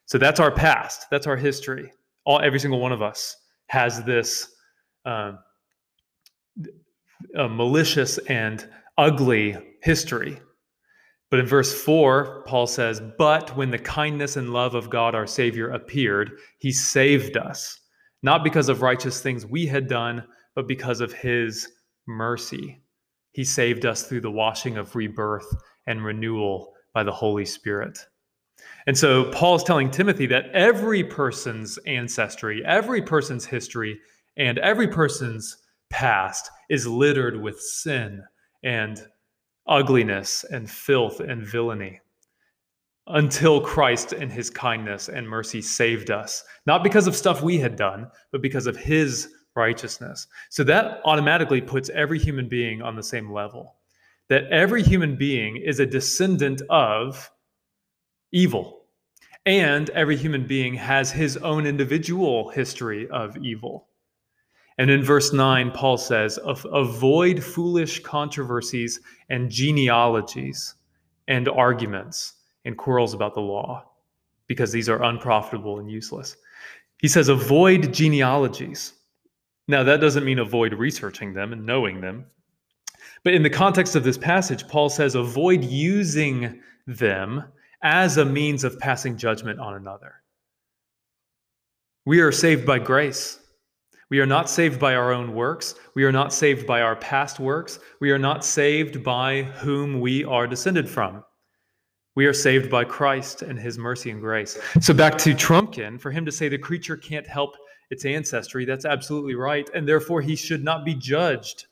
So 0.06 0.16
that's 0.16 0.40
our 0.40 0.50
past. 0.50 1.06
That's 1.10 1.26
our 1.26 1.36
history. 1.36 1.92
All 2.24 2.40
every 2.40 2.60
single 2.60 2.80
one 2.80 2.92
of 2.92 3.02
us 3.02 3.36
has 3.66 4.02
this 4.04 4.50
uh, 5.04 5.32
malicious 7.34 8.18
and 8.18 8.66
ugly 8.96 9.56
history. 9.82 10.40
But 11.30 11.40
in 11.40 11.46
verse 11.46 11.74
4, 11.82 12.44
Paul 12.46 12.66
says, 12.66 13.02
But 13.18 13.54
when 13.54 13.70
the 13.70 13.78
kindness 13.78 14.36
and 14.36 14.52
love 14.52 14.74
of 14.74 14.88
God 14.88 15.14
our 15.14 15.26
Savior 15.26 15.70
appeared, 15.70 16.38
he 16.58 16.72
saved 16.72 17.36
us, 17.36 17.78
not 18.22 18.44
because 18.44 18.68
of 18.68 18.82
righteous 18.82 19.20
things 19.20 19.46
we 19.46 19.66
had 19.66 19.88
done, 19.88 20.24
but 20.54 20.66
because 20.66 21.00
of 21.00 21.12
his 21.12 21.68
mercy. 22.06 22.80
He 23.32 23.44
saved 23.44 23.86
us 23.86 24.02
through 24.02 24.22
the 24.22 24.30
washing 24.30 24.76
of 24.76 24.96
rebirth 24.96 25.48
and 25.86 26.04
renewal 26.04 26.74
by 26.92 27.04
the 27.04 27.12
Holy 27.12 27.44
Spirit. 27.44 27.98
And 28.86 28.98
so 28.98 29.30
Paul 29.30 29.54
is 29.54 29.62
telling 29.62 29.90
Timothy 29.90 30.26
that 30.26 30.50
every 30.52 31.04
person's 31.04 31.78
ancestry, 31.86 32.64
every 32.64 33.02
person's 33.02 33.44
history, 33.44 34.00
and 34.36 34.58
every 34.58 34.88
person's 34.88 35.58
past 35.90 36.50
is 36.68 36.86
littered 36.86 37.40
with 37.40 37.60
sin 37.60 38.22
and 38.64 39.06
ugliness 39.66 40.44
and 40.50 40.68
filth 40.68 41.20
and 41.20 41.46
villainy 41.46 42.00
until 43.08 43.60
Christ 43.60 44.12
in 44.12 44.28
his 44.30 44.50
kindness 44.50 45.08
and 45.08 45.28
mercy 45.28 45.62
saved 45.62 46.10
us, 46.10 46.44
not 46.66 46.82
because 46.82 47.06
of 47.06 47.16
stuff 47.16 47.42
we 47.42 47.58
had 47.58 47.76
done, 47.76 48.10
but 48.32 48.42
because 48.42 48.66
of 48.66 48.76
his 48.76 49.28
righteousness. 49.56 50.26
So 50.50 50.62
that 50.64 51.00
automatically 51.04 51.60
puts 51.60 51.90
every 51.90 52.18
human 52.18 52.48
being 52.48 52.82
on 52.82 52.96
the 52.96 53.02
same 53.02 53.32
level. 53.32 53.76
That 54.28 54.44
every 54.50 54.82
human 54.82 55.16
being 55.16 55.56
is 55.56 55.80
a 55.80 55.86
descendant 55.86 56.62
of 56.68 57.30
evil. 58.30 58.84
And 59.46 59.88
every 59.90 60.16
human 60.16 60.46
being 60.46 60.74
has 60.74 61.10
his 61.10 61.38
own 61.38 61.66
individual 61.66 62.50
history 62.50 63.08
of 63.08 63.36
evil. 63.38 63.88
And 64.76 64.90
in 64.90 65.02
verse 65.02 65.32
9, 65.32 65.72
Paul 65.72 65.96
says, 65.96 66.38
Avoid 66.44 67.42
foolish 67.42 68.02
controversies 68.02 69.00
and 69.28 69.50
genealogies 69.50 70.74
and 71.26 71.48
arguments 71.48 72.34
and 72.68 72.78
quarrels 72.78 73.14
about 73.14 73.34
the 73.34 73.40
law, 73.40 73.90
because 74.46 74.70
these 74.70 74.88
are 74.88 75.02
unprofitable 75.02 75.80
and 75.80 75.90
useless. 75.90 76.36
He 76.98 77.08
says, 77.08 77.28
Avoid 77.28 77.92
genealogies. 77.92 78.92
Now, 79.66 79.82
that 79.82 80.00
doesn't 80.00 80.24
mean 80.24 80.38
avoid 80.38 80.72
researching 80.72 81.34
them 81.34 81.52
and 81.52 81.66
knowing 81.66 82.00
them. 82.00 82.26
But 83.24 83.34
in 83.34 83.42
the 83.42 83.50
context 83.50 83.96
of 83.96 84.04
this 84.04 84.16
passage, 84.16 84.66
Paul 84.68 84.88
says, 84.88 85.14
avoid 85.14 85.64
using 85.64 86.62
them 86.86 87.44
as 87.82 88.16
a 88.16 88.24
means 88.24 88.64
of 88.64 88.78
passing 88.78 89.16
judgment 89.16 89.60
on 89.60 89.74
another. 89.74 90.14
We 92.06 92.20
are 92.20 92.32
saved 92.32 92.64
by 92.64 92.78
grace. 92.78 93.40
We 94.10 94.20
are 94.20 94.26
not 94.26 94.48
saved 94.48 94.80
by 94.80 94.94
our 94.94 95.12
own 95.12 95.34
works. 95.34 95.74
We 95.94 96.04
are 96.04 96.12
not 96.12 96.32
saved 96.32 96.66
by 96.66 96.80
our 96.80 96.96
past 96.96 97.38
works. 97.38 97.78
We 98.00 98.10
are 98.10 98.18
not 98.18 98.44
saved 98.44 99.04
by 99.04 99.42
whom 99.42 100.00
we 100.00 100.24
are 100.24 100.46
descended 100.46 100.88
from. 100.88 101.22
We 102.18 102.26
are 102.26 102.32
saved 102.32 102.68
by 102.68 102.82
Christ 102.82 103.42
and 103.42 103.56
his 103.56 103.78
mercy 103.78 104.10
and 104.10 104.20
grace. 104.20 104.58
So, 104.80 104.92
back 104.92 105.16
to 105.18 105.34
Trumpkin, 105.34 106.00
for 106.00 106.10
him 106.10 106.26
to 106.26 106.32
say 106.32 106.48
the 106.48 106.58
creature 106.58 106.96
can't 106.96 107.28
help 107.28 107.54
its 107.90 108.04
ancestry, 108.04 108.64
that's 108.64 108.84
absolutely 108.84 109.36
right. 109.36 109.70
And 109.72 109.86
therefore, 109.86 110.20
he 110.20 110.34
should 110.34 110.64
not 110.64 110.84
be 110.84 110.96
judged 110.96 111.66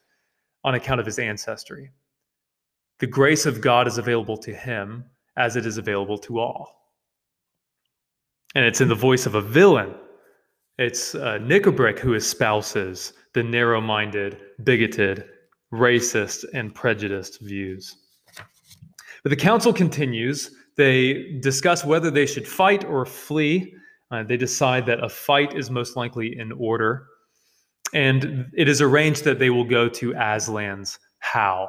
on 0.62 0.76
account 0.76 1.00
of 1.00 1.06
his 1.06 1.18
ancestry. 1.18 1.90
The 3.00 3.08
grace 3.08 3.44
of 3.44 3.60
God 3.60 3.88
is 3.88 3.98
available 3.98 4.36
to 4.36 4.54
him 4.54 5.06
as 5.36 5.56
it 5.56 5.66
is 5.66 5.78
available 5.78 6.18
to 6.18 6.38
all. 6.38 6.92
And 8.54 8.64
it's 8.64 8.80
in 8.80 8.88
the 8.88 8.94
voice 8.94 9.26
of 9.26 9.34
a 9.34 9.42
villain. 9.42 9.96
It's 10.78 11.16
uh, 11.16 11.38
who 11.40 12.14
espouses 12.14 13.14
the 13.34 13.42
narrow 13.42 13.80
minded, 13.80 14.38
bigoted, 14.62 15.24
racist, 15.72 16.44
and 16.54 16.72
prejudiced 16.72 17.40
views. 17.40 17.96
But 19.26 19.30
the 19.30 19.44
council 19.44 19.72
continues. 19.72 20.52
They 20.76 21.40
discuss 21.40 21.84
whether 21.84 22.12
they 22.12 22.26
should 22.26 22.46
fight 22.46 22.84
or 22.84 23.04
flee. 23.04 23.74
Uh, 24.12 24.22
they 24.22 24.36
decide 24.36 24.86
that 24.86 25.02
a 25.02 25.08
fight 25.08 25.58
is 25.58 25.68
most 25.68 25.96
likely 25.96 26.38
in 26.38 26.52
order. 26.52 27.08
And 27.92 28.46
it 28.56 28.68
is 28.68 28.80
arranged 28.80 29.24
that 29.24 29.40
they 29.40 29.50
will 29.50 29.64
go 29.64 29.88
to 29.88 30.12
Aslan's 30.12 31.00
How. 31.18 31.68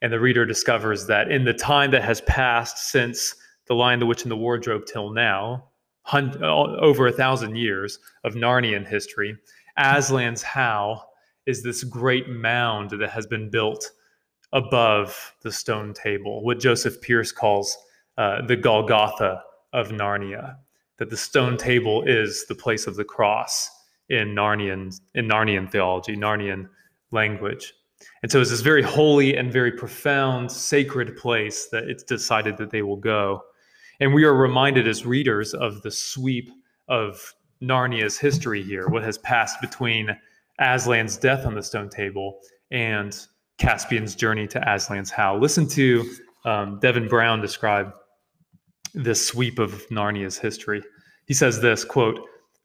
And 0.00 0.12
the 0.12 0.20
reader 0.20 0.46
discovers 0.46 1.08
that 1.08 1.28
in 1.28 1.44
the 1.44 1.52
time 1.52 1.90
that 1.90 2.04
has 2.04 2.20
passed 2.20 2.92
since 2.92 3.34
The 3.66 3.74
Lion, 3.74 3.98
the 3.98 4.06
Witch, 4.06 4.22
and 4.22 4.30
the 4.30 4.36
Wardrobe 4.36 4.86
till 4.86 5.10
now, 5.10 5.70
hun- 6.02 6.40
over 6.44 7.08
a 7.08 7.12
thousand 7.12 7.56
years 7.56 7.98
of 8.22 8.34
Narnian 8.34 8.86
history, 8.86 9.36
Aslan's 9.76 10.42
How 10.42 11.02
is 11.46 11.64
this 11.64 11.82
great 11.82 12.28
mound 12.28 12.90
that 12.90 13.10
has 13.10 13.26
been 13.26 13.50
built 13.50 13.90
above 14.52 15.34
the 15.42 15.52
stone 15.52 15.94
table, 15.94 16.44
what 16.44 16.60
Joseph 16.60 17.00
Pearce 17.00 17.32
calls 17.32 17.76
uh, 18.18 18.42
the 18.46 18.56
Golgotha 18.56 19.42
of 19.72 19.88
Narnia 19.88 20.56
that 20.98 21.10
the 21.10 21.16
stone 21.16 21.56
table 21.56 22.02
is 22.04 22.46
the 22.46 22.54
place 22.54 22.86
of 22.86 22.96
the 22.96 23.04
cross 23.04 23.68
in 24.08 24.34
Narnian 24.34 25.00
in 25.14 25.26
Narnian 25.26 25.70
theology, 25.70 26.16
Narnian 26.16 26.68
language. 27.10 27.74
And 28.22 28.30
so 28.30 28.40
it's 28.40 28.50
this 28.50 28.60
very 28.60 28.82
holy 28.82 29.36
and 29.36 29.52
very 29.52 29.72
profound, 29.72 30.50
sacred 30.50 31.16
place 31.16 31.68
that 31.72 31.84
it's 31.84 32.02
decided 32.02 32.56
that 32.58 32.70
they 32.70 32.82
will 32.82 32.96
go. 32.96 33.42
And 34.00 34.12
we 34.12 34.24
are 34.24 34.34
reminded 34.34 34.86
as 34.86 35.06
readers 35.06 35.54
of 35.54 35.82
the 35.82 35.90
sweep 35.90 36.50
of 36.88 37.34
Narnia's 37.62 38.18
history 38.18 38.62
here, 38.62 38.88
what 38.88 39.02
has 39.02 39.18
passed 39.18 39.60
between 39.60 40.16
Aslan's 40.60 41.16
death 41.16 41.46
on 41.46 41.54
the 41.54 41.62
stone 41.62 41.88
table 41.88 42.40
and 42.70 43.26
Caspian's 43.58 44.14
journey 44.14 44.46
to 44.48 44.60
Aslan's 44.60 45.10
How. 45.10 45.36
Listen 45.36 45.68
to 45.68 46.04
um, 46.44 46.78
Devin 46.80 47.08
Brown 47.08 47.40
describe 47.40 47.92
this 48.94 49.26
sweep 49.26 49.58
of 49.58 49.86
Narnia's 49.88 50.38
history. 50.38 50.82
He 51.26 51.34
says 51.34 51.60
this 51.60 51.84
quote, 51.84 52.20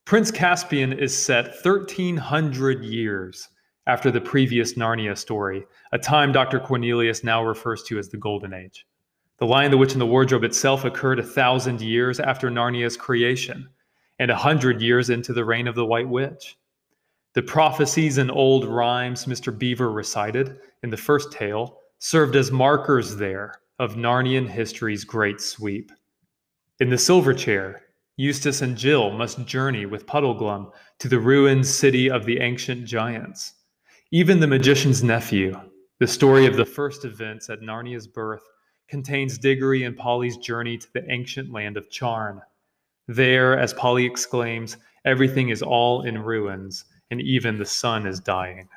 Prince 0.05 0.31
Caspian 0.31 0.93
is 0.93 1.15
set 1.15 1.47
1300 1.63 2.83
years 2.83 3.49
after 3.87 4.11
the 4.11 4.21
previous 4.21 4.73
Narnia 4.73 5.17
story, 5.17 5.65
a 5.91 5.97
time 5.97 6.31
Dr. 6.31 6.59
Cornelius 6.59 7.23
now 7.23 7.43
refers 7.43 7.83
to 7.83 7.97
as 7.97 8.09
the 8.09 8.17
Golden 8.17 8.53
Age. 8.53 8.85
The 9.39 9.45
Lion, 9.45 9.71
the 9.71 9.77
Witch, 9.77 9.93
and 9.93 10.01
the 10.01 10.05
Wardrobe 10.05 10.43
itself 10.43 10.83
occurred 10.83 11.19
a 11.19 11.23
thousand 11.23 11.79
years 11.79 12.19
after 12.19 12.49
Narnia's 12.49 12.97
creation 12.97 13.69
and 14.19 14.31
a 14.31 14.35
hundred 14.35 14.81
years 14.81 15.09
into 15.09 15.31
the 15.31 15.45
reign 15.45 15.67
of 15.67 15.75
the 15.75 15.85
White 15.85 16.09
Witch. 16.09 16.57
The 17.37 17.43
prophecies 17.43 18.17
and 18.17 18.31
old 18.31 18.65
rhymes 18.65 19.25
Mr. 19.25 19.55
Beaver 19.55 19.91
recited 19.91 20.59
in 20.81 20.89
the 20.89 20.97
first 20.97 21.31
tale 21.31 21.81
served 21.99 22.35
as 22.35 22.51
markers 22.51 23.17
there 23.17 23.61
of 23.77 23.93
Narnian 23.93 24.47
history's 24.47 25.03
great 25.03 25.39
sweep. 25.39 25.91
In 26.79 26.89
the 26.89 26.97
silver 26.97 27.35
chair, 27.35 27.83
Eustace 28.15 28.63
and 28.63 28.75
Jill 28.75 29.11
must 29.11 29.45
journey 29.45 29.85
with 29.85 30.07
Puddleglum 30.07 30.71
to 30.97 31.07
the 31.07 31.19
ruined 31.19 31.67
city 31.67 32.09
of 32.09 32.25
the 32.25 32.39
ancient 32.39 32.85
giants. 32.85 33.53
Even 34.09 34.39
the 34.39 34.47
magician's 34.47 35.03
nephew, 35.03 35.55
the 35.99 36.07
story 36.07 36.47
of 36.47 36.57
the 36.57 36.65
first 36.65 37.05
events 37.05 37.51
at 37.51 37.61
Narnia's 37.61 38.07
birth, 38.07 38.49
contains 38.87 39.37
Diggory 39.37 39.83
and 39.83 39.95
Polly's 39.95 40.37
journey 40.37 40.79
to 40.79 40.91
the 40.91 41.07
ancient 41.11 41.51
land 41.51 41.77
of 41.77 41.91
Charn. 41.91 42.41
There, 43.07 43.59
as 43.59 43.75
Polly 43.75 44.07
exclaims, 44.07 44.77
everything 45.05 45.49
is 45.49 45.61
all 45.61 46.01
in 46.01 46.17
ruins, 46.17 46.85
and 47.11 47.21
even 47.21 47.57
the 47.57 47.65
sun 47.65 48.05
is 48.05 48.19
dying. 48.19 48.67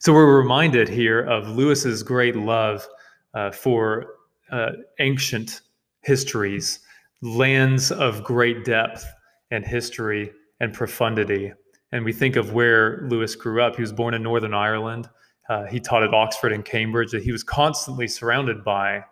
So 0.00 0.12
we're 0.12 0.36
reminded 0.36 0.88
here 0.88 1.20
of 1.20 1.48
Lewis's 1.48 2.02
great 2.02 2.36
love 2.36 2.86
uh, 3.32 3.50
for 3.50 4.06
uh, 4.50 4.72
ancient 5.00 5.62
histories, 6.02 6.80
lands 7.22 7.90
of 7.90 8.22
great 8.22 8.64
depth 8.64 9.06
and 9.50 9.64
history 9.64 10.30
and 10.60 10.72
profundity. 10.72 11.52
And 11.92 12.04
we 12.04 12.12
think 12.12 12.36
of 12.36 12.52
where 12.52 13.06
Lewis 13.08 13.34
grew 13.34 13.62
up. 13.62 13.76
He 13.76 13.82
was 13.82 13.92
born 13.92 14.14
in 14.14 14.22
Northern 14.22 14.54
Ireland. 14.54 15.08
Uh, 15.48 15.64
he 15.66 15.80
taught 15.80 16.02
at 16.02 16.12
Oxford 16.12 16.52
and 16.52 16.64
Cambridge. 16.64 17.12
That 17.12 17.22
he 17.22 17.32
was 17.32 17.42
constantly 17.42 18.08
surrounded 18.08 18.64
by 18.64 19.04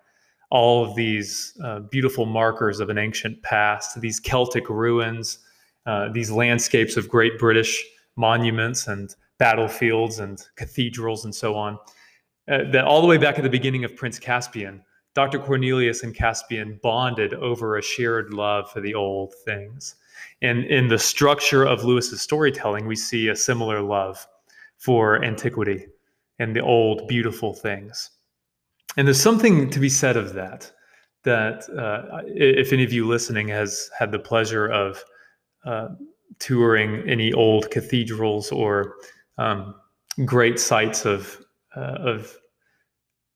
all 0.51 0.85
of 0.85 0.95
these 0.95 1.59
uh, 1.65 1.81
beautiful 1.81 2.27
markers 2.27 2.79
of 2.81 2.91
an 2.91 2.99
ancient 2.99 3.43
past, 3.43 3.99
these 4.01 4.21
Celtic 4.21 4.69
ruins, 4.69 5.39
uh, 5.87 6.11
these 6.13 6.31
landscapes 6.31 6.99
of 6.99 7.09
great 7.09 7.39
British 7.39 7.83
monuments 8.17 8.87
and 8.89 9.15
battlefields 9.39 10.19
and 10.19 10.43
cathedrals 10.57 11.25
and 11.25 11.35
so 11.35 11.55
on. 11.55 11.79
Uh, 12.51 12.71
that 12.71 12.85
all 12.85 13.01
the 13.01 13.07
way 13.07 13.19
back 13.19 13.39
at 13.39 13.45
the 13.45 13.51
beginning 13.51 13.85
of 13.85 13.97
Prince 13.97 14.19
Caspian, 14.19 14.83
Dr. 15.15 15.39
Cornelius 15.39 16.03
and 16.03 16.15
Caspian 16.15 16.81
bonded 16.83 17.35
over 17.35 17.77
a 17.77 17.83
shared 17.83 18.33
love 18.33 18.71
for 18.71 18.81
the 18.81 18.95
old 18.95 19.35
things. 19.45 19.97
And 20.41 20.65
in 20.65 20.89
the 20.89 20.99
structure 20.99 21.65
of 21.65 21.85
Lewis's 21.85 22.23
storytelling, 22.23 22.87
we 22.87 22.97
see 22.97 23.29
a 23.29 23.37
similar 23.37 23.81
love 23.81 24.27
for 24.79 25.25
antiquity 25.25 25.87
and 26.39 26.57
the 26.57 26.61
old, 26.61 27.07
beautiful 27.07 27.55
things. 27.55 28.11
And 28.97 29.07
there's 29.07 29.21
something 29.21 29.71
to 29.71 29.79
be 29.79 29.89
said 29.89 30.17
of 30.17 30.35
that. 30.35 30.73
That 31.25 31.69
uh, 31.71 32.23
if 32.27 32.73
any 32.73 32.83
of 32.83 32.93
you 32.93 33.07
listening 33.07 33.49
has 33.49 33.91
had 33.97 34.11
the 34.11 34.19
pleasure 34.19 34.67
of 34.67 35.05
uh, 35.65 35.89
touring 36.39 37.09
any 37.09 37.33
old 37.33 37.71
cathedrals 37.71 38.51
or 38.53 38.95
um, 39.39 39.75
great 40.25 40.59
sites 40.59 41.05
of 41.05 41.39
uh, 41.77 41.97
of 42.01 42.37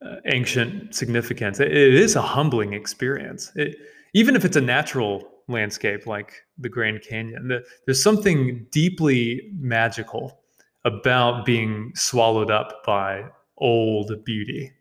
uh, 0.04 0.16
ancient 0.26 0.94
significance. 0.94 1.58
It, 1.58 1.72
it 1.72 1.94
is 1.94 2.16
a 2.16 2.22
humbling 2.22 2.74
experience. 2.74 3.52
It, 3.56 3.76
even 4.14 4.36
if 4.36 4.44
it's 4.44 4.56
a 4.56 4.60
natural 4.60 5.28
landscape 5.48 6.06
like 6.06 6.32
the 6.58 6.68
Grand 6.68 7.02
Canyon, 7.02 7.48
the, 7.48 7.64
there's 7.84 8.02
something 8.02 8.66
deeply 8.70 9.50
magical 9.58 10.40
about 10.84 11.44
being 11.44 11.92
swallowed 11.94 12.50
up 12.50 12.84
by 12.84 13.24
old 13.58 14.24
beauty, 14.24 14.72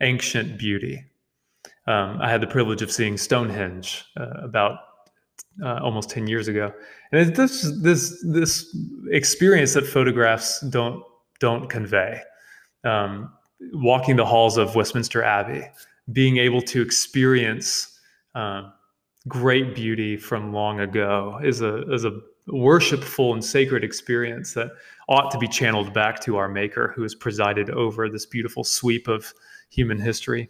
ancient 0.00 0.58
beauty. 0.58 1.04
Um, 1.86 2.18
I 2.20 2.30
had 2.30 2.40
the 2.40 2.46
privilege 2.46 2.82
of 2.82 2.92
seeing 2.92 3.16
Stonehenge 3.16 4.04
uh, 4.16 4.30
about 4.42 4.78
uh, 5.62 5.78
almost 5.82 6.10
10 6.10 6.26
years 6.26 6.48
ago. 6.48 6.72
And 7.12 7.34
this, 7.34 7.72
this, 7.82 8.24
this 8.26 8.76
experience 9.10 9.74
that 9.74 9.86
photographs 9.86 10.60
don't, 10.68 11.02
don't 11.40 11.68
convey. 11.68 12.20
Um, 12.84 13.32
walking 13.72 14.16
the 14.16 14.24
halls 14.24 14.56
of 14.56 14.74
Westminster 14.74 15.22
Abbey, 15.22 15.62
being 16.12 16.38
able 16.38 16.62
to 16.62 16.80
experience 16.80 17.98
um, 18.34 18.72
great 19.28 19.74
beauty 19.74 20.16
from 20.16 20.52
long 20.52 20.80
ago 20.80 21.38
is 21.42 21.60
a, 21.60 21.90
is 21.92 22.04
a 22.04 22.18
worshipful 22.46 23.32
and 23.34 23.44
sacred 23.44 23.84
experience 23.84 24.54
that 24.54 24.68
ought 25.08 25.30
to 25.30 25.38
be 25.38 25.46
channeled 25.46 25.92
back 25.92 26.20
to 26.20 26.36
our 26.36 26.48
Maker 26.48 26.92
who 26.96 27.02
has 27.02 27.14
presided 27.14 27.70
over 27.70 28.08
this 28.08 28.26
beautiful 28.26 28.64
sweep 28.64 29.08
of 29.08 29.32
human 29.68 29.98
history. 29.98 30.48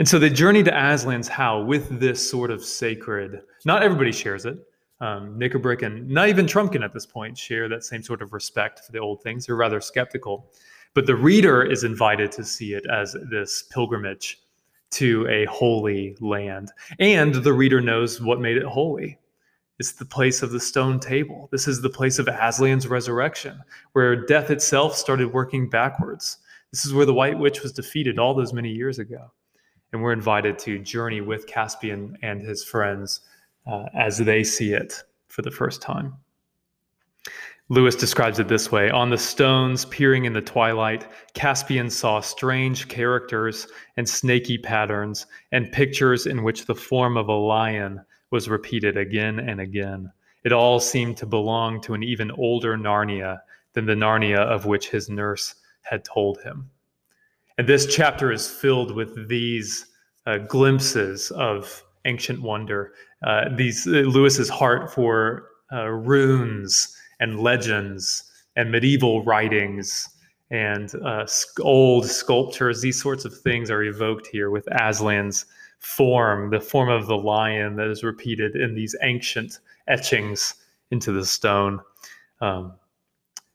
And 0.00 0.08
so 0.08 0.18
the 0.18 0.30
journey 0.30 0.62
to 0.62 0.70
Aslan's 0.70 1.28
How 1.28 1.60
with 1.60 2.00
this 2.00 2.26
sort 2.26 2.50
of 2.50 2.64
sacred, 2.64 3.42
not 3.66 3.82
everybody 3.82 4.12
shares 4.12 4.46
it. 4.46 4.56
Um, 5.02 5.38
and 5.38 6.08
not 6.08 6.30
even 6.30 6.46
Trumpkin 6.46 6.82
at 6.82 6.94
this 6.94 7.04
point 7.04 7.36
share 7.36 7.68
that 7.68 7.84
same 7.84 8.02
sort 8.02 8.22
of 8.22 8.32
respect 8.32 8.80
for 8.80 8.92
the 8.92 8.98
old 8.98 9.22
things. 9.22 9.44
They're 9.44 9.56
rather 9.56 9.78
skeptical. 9.82 10.54
But 10.94 11.04
the 11.04 11.16
reader 11.16 11.62
is 11.62 11.84
invited 11.84 12.32
to 12.32 12.44
see 12.44 12.72
it 12.72 12.86
as 12.90 13.14
this 13.30 13.64
pilgrimage 13.64 14.40
to 14.92 15.28
a 15.28 15.44
holy 15.44 16.16
land. 16.20 16.72
And 16.98 17.34
the 17.34 17.52
reader 17.52 17.82
knows 17.82 18.22
what 18.22 18.40
made 18.40 18.56
it 18.56 18.64
holy. 18.64 19.18
It's 19.78 19.92
the 19.92 20.06
place 20.06 20.40
of 20.40 20.50
the 20.50 20.60
stone 20.60 20.98
table. 20.98 21.50
This 21.52 21.68
is 21.68 21.82
the 21.82 21.90
place 21.90 22.18
of 22.18 22.24
Aslan's 22.24 22.88
resurrection, 22.88 23.60
where 23.92 24.16
death 24.16 24.50
itself 24.50 24.96
started 24.96 25.30
working 25.30 25.68
backwards. 25.68 26.38
This 26.70 26.86
is 26.86 26.94
where 26.94 27.04
the 27.04 27.12
White 27.12 27.38
Witch 27.38 27.60
was 27.60 27.72
defeated 27.72 28.18
all 28.18 28.32
those 28.32 28.54
many 28.54 28.70
years 28.70 28.98
ago. 28.98 29.30
And 29.92 30.02
we're 30.02 30.12
invited 30.12 30.58
to 30.60 30.78
journey 30.78 31.20
with 31.20 31.46
Caspian 31.46 32.16
and 32.22 32.40
his 32.40 32.62
friends 32.64 33.20
uh, 33.66 33.86
as 33.94 34.18
they 34.18 34.44
see 34.44 34.72
it 34.72 35.02
for 35.28 35.42
the 35.42 35.50
first 35.50 35.82
time. 35.82 36.14
Lewis 37.68 37.94
describes 37.94 38.40
it 38.40 38.48
this 38.48 38.72
way 38.72 38.90
On 38.90 39.10
the 39.10 39.18
stones, 39.18 39.84
peering 39.84 40.24
in 40.24 40.32
the 40.32 40.40
twilight, 40.40 41.06
Caspian 41.34 41.88
saw 41.88 42.20
strange 42.20 42.88
characters 42.88 43.68
and 43.96 44.08
snaky 44.08 44.58
patterns, 44.58 45.26
and 45.52 45.70
pictures 45.70 46.26
in 46.26 46.42
which 46.42 46.66
the 46.66 46.74
form 46.74 47.16
of 47.16 47.28
a 47.28 47.32
lion 47.32 48.00
was 48.30 48.48
repeated 48.48 48.96
again 48.96 49.38
and 49.38 49.60
again. 49.60 50.10
It 50.42 50.52
all 50.52 50.80
seemed 50.80 51.16
to 51.18 51.26
belong 51.26 51.80
to 51.82 51.94
an 51.94 52.02
even 52.02 52.32
older 52.32 52.76
Narnia 52.76 53.40
than 53.74 53.86
the 53.86 53.94
Narnia 53.94 54.38
of 54.38 54.66
which 54.66 54.90
his 54.90 55.08
nurse 55.08 55.54
had 55.82 56.04
told 56.04 56.40
him. 56.40 56.70
And 57.60 57.68
this 57.68 57.84
chapter 57.84 58.32
is 58.32 58.48
filled 58.48 58.94
with 58.94 59.28
these 59.28 59.84
uh, 60.24 60.38
glimpses 60.38 61.30
of 61.32 61.84
ancient 62.06 62.40
wonder. 62.40 62.94
Uh, 63.22 63.54
these 63.54 63.86
uh, 63.86 63.90
Lewis's 63.90 64.48
heart 64.48 64.90
for 64.90 65.46
uh, 65.70 65.88
runes 65.88 66.96
and 67.20 67.38
legends 67.38 68.24
and 68.56 68.72
medieval 68.72 69.22
writings 69.24 70.08
and 70.50 70.94
uh, 71.04 71.26
old 71.60 72.06
sculptures. 72.06 72.80
These 72.80 72.98
sorts 72.98 73.26
of 73.26 73.36
things 73.36 73.70
are 73.70 73.82
evoked 73.82 74.28
here 74.28 74.48
with 74.48 74.66
Aslan's 74.72 75.44
form, 75.80 76.48
the 76.48 76.60
form 76.60 76.88
of 76.88 77.08
the 77.08 77.18
lion 77.18 77.76
that 77.76 77.88
is 77.88 78.02
repeated 78.02 78.56
in 78.56 78.74
these 78.74 78.96
ancient 79.02 79.58
etchings 79.86 80.54
into 80.90 81.12
the 81.12 81.26
stone. 81.26 81.80
Um, 82.40 82.72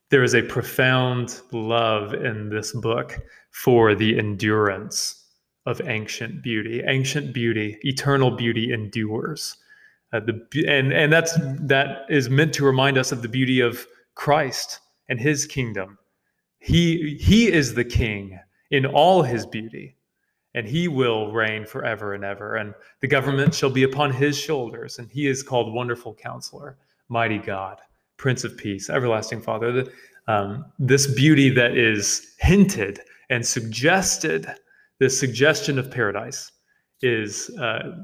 there 0.09 0.23
is 0.23 0.35
a 0.35 0.43
profound 0.43 1.41
love 1.51 2.13
in 2.13 2.49
this 2.49 2.73
book 2.73 3.19
for 3.51 3.95
the 3.95 4.17
endurance 4.17 5.25
of 5.65 5.81
ancient 5.87 6.43
beauty. 6.43 6.83
Ancient 6.85 7.33
beauty, 7.33 7.77
eternal 7.81 8.31
beauty 8.31 8.71
endures. 8.71 9.57
Uh, 10.13 10.19
the 10.19 10.65
and 10.67 10.93
and 10.93 11.11
that's 11.11 11.33
that 11.61 12.05
is 12.09 12.29
meant 12.29 12.53
to 12.53 12.65
remind 12.65 12.97
us 12.97 13.11
of 13.11 13.21
the 13.21 13.27
beauty 13.27 13.59
of 13.59 13.87
Christ 14.13 14.79
and 15.09 15.19
His 15.19 15.45
kingdom. 15.45 15.97
He 16.59 17.17
he 17.19 17.51
is 17.51 17.73
the 17.73 17.83
King 17.83 18.39
in 18.69 18.85
all 18.85 19.23
His 19.23 19.45
beauty, 19.45 19.97
and 20.53 20.67
He 20.67 20.87
will 20.87 21.31
reign 21.31 21.65
forever 21.65 22.13
and 22.13 22.23
ever. 22.23 22.55
And 22.55 22.75
the 23.01 23.07
government 23.07 23.53
shall 23.55 23.71
be 23.71 23.83
upon 23.83 24.11
His 24.13 24.37
shoulders, 24.37 24.99
and 24.99 25.09
He 25.09 25.27
is 25.27 25.41
called 25.43 25.73
Wonderful 25.73 26.13
Counselor, 26.13 26.77
Mighty 27.09 27.39
God, 27.39 27.79
Prince 28.17 28.43
of 28.43 28.57
Peace, 28.57 28.89
Everlasting 28.89 29.41
Father. 29.41 29.71
The, 29.71 29.91
um, 30.27 30.65
this 30.79 31.13
beauty 31.13 31.49
that 31.51 31.77
is 31.77 32.35
hinted 32.39 32.99
and 33.29 33.45
suggested, 33.45 34.47
this 34.99 35.19
suggestion 35.19 35.77
of 35.77 35.91
paradise, 35.91 36.51
is 37.01 37.49
uh, 37.59 38.03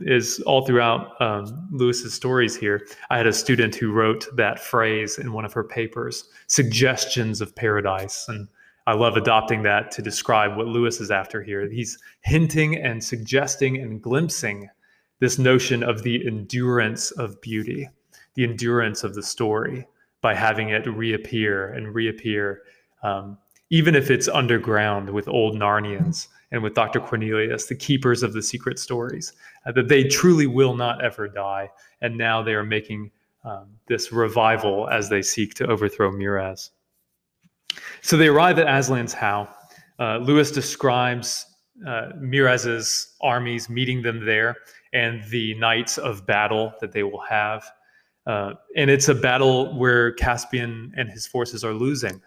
is 0.00 0.42
all 0.46 0.66
throughout 0.66 1.20
um, 1.20 1.68
Lewis's 1.72 2.12
stories 2.12 2.56
here. 2.56 2.86
I 3.10 3.16
had 3.16 3.26
a 3.26 3.32
student 3.32 3.74
who 3.74 3.92
wrote 3.92 4.26
that 4.36 4.60
phrase 4.60 5.18
in 5.18 5.32
one 5.32 5.44
of 5.44 5.52
her 5.54 5.64
papers, 5.64 6.28
suggestions 6.48 7.40
of 7.40 7.56
paradise. 7.56 8.26
And 8.28 8.48
I 8.86 8.94
love 8.94 9.16
adopting 9.16 9.62
that 9.62 9.90
to 9.92 10.02
describe 10.02 10.56
what 10.56 10.66
Lewis 10.66 11.00
is 11.00 11.10
after 11.10 11.42
here. 11.42 11.68
He's 11.68 11.98
hinting 12.22 12.76
and 12.76 13.02
suggesting 13.02 13.78
and 13.78 14.02
glimpsing 14.02 14.68
this 15.18 15.38
notion 15.38 15.82
of 15.82 16.02
the 16.02 16.26
endurance 16.26 17.10
of 17.12 17.40
beauty, 17.40 17.88
the 18.36 18.44
endurance 18.44 19.02
of 19.02 19.14
the 19.14 19.22
story 19.22 19.86
by 20.20 20.34
having 20.34 20.70
it 20.70 20.86
reappear 20.86 21.72
and 21.72 21.94
reappear, 21.94 22.62
um, 23.02 23.36
even 23.70 23.94
if 23.94 24.10
it's 24.10 24.28
underground 24.28 25.10
with 25.10 25.28
old 25.28 25.56
Narnians 25.56 26.28
and 26.52 26.62
with 26.62 26.74
Dr. 26.74 27.00
Cornelius, 27.00 27.66
the 27.66 27.74
keepers 27.74 28.22
of 28.22 28.32
the 28.32 28.42
secret 28.42 28.78
stories, 28.78 29.32
uh, 29.66 29.72
that 29.72 29.88
they 29.88 30.04
truly 30.04 30.46
will 30.46 30.74
not 30.74 31.02
ever 31.02 31.26
die. 31.26 31.70
And 32.00 32.16
now 32.16 32.42
they 32.42 32.54
are 32.54 32.64
making 32.64 33.10
um, 33.44 33.68
this 33.88 34.12
revival 34.12 34.88
as 34.88 35.08
they 35.08 35.22
seek 35.22 35.54
to 35.54 35.66
overthrow 35.66 36.10
Miraz. 36.10 36.70
So 38.02 38.16
they 38.16 38.28
arrive 38.28 38.58
at 38.58 38.66
Aslan's 38.66 39.12
How. 39.12 39.48
Uh, 39.98 40.18
Lewis 40.18 40.50
describes 40.50 41.46
uh, 41.86 42.10
Miraz's 42.18 43.16
armies 43.20 43.68
meeting 43.68 44.02
them 44.02 44.24
there 44.24 44.56
and 44.92 45.22
the 45.30 45.54
nights 45.54 45.98
of 45.98 46.26
battle 46.26 46.72
that 46.80 46.92
they 46.92 47.02
will 47.02 47.20
have. 47.20 47.64
Uh, 48.26 48.54
and 48.76 48.90
it's 48.90 49.08
a 49.08 49.14
battle 49.14 49.76
where 49.78 50.12
Caspian 50.12 50.92
and 50.96 51.08
his 51.08 51.26
forces 51.26 51.64
are 51.64 51.72
losing. 51.72 52.20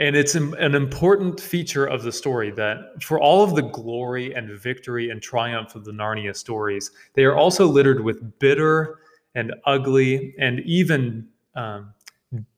And 0.00 0.14
it's 0.14 0.36
an 0.36 0.76
important 0.76 1.40
feature 1.40 1.84
of 1.84 2.04
the 2.04 2.12
story 2.12 2.52
that 2.52 3.02
for 3.02 3.18
all 3.18 3.42
of 3.42 3.56
the 3.56 3.62
glory 3.62 4.32
and 4.32 4.48
victory 4.58 5.10
and 5.10 5.20
triumph 5.20 5.74
of 5.74 5.84
the 5.84 5.90
Narnia 5.90 6.36
stories, 6.36 6.92
they 7.14 7.24
are 7.24 7.36
also 7.36 7.66
littered 7.66 8.04
with 8.04 8.38
bitter 8.38 9.00
and 9.34 9.52
ugly 9.66 10.36
and 10.38 10.60
even 10.60 11.28
um, 11.56 11.92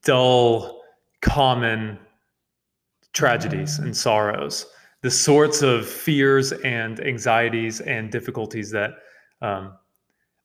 dull, 0.03 0.83
common 1.21 1.97
tragedies 3.13 3.79
and 3.79 3.97
sorrows. 3.97 4.67
The 5.01 5.11
sorts 5.11 5.63
of 5.63 5.87
fears 5.87 6.51
and 6.51 6.99
anxieties 6.99 7.81
and 7.81 8.11
difficulties 8.11 8.69
that 8.69 8.91
um, 9.41 9.73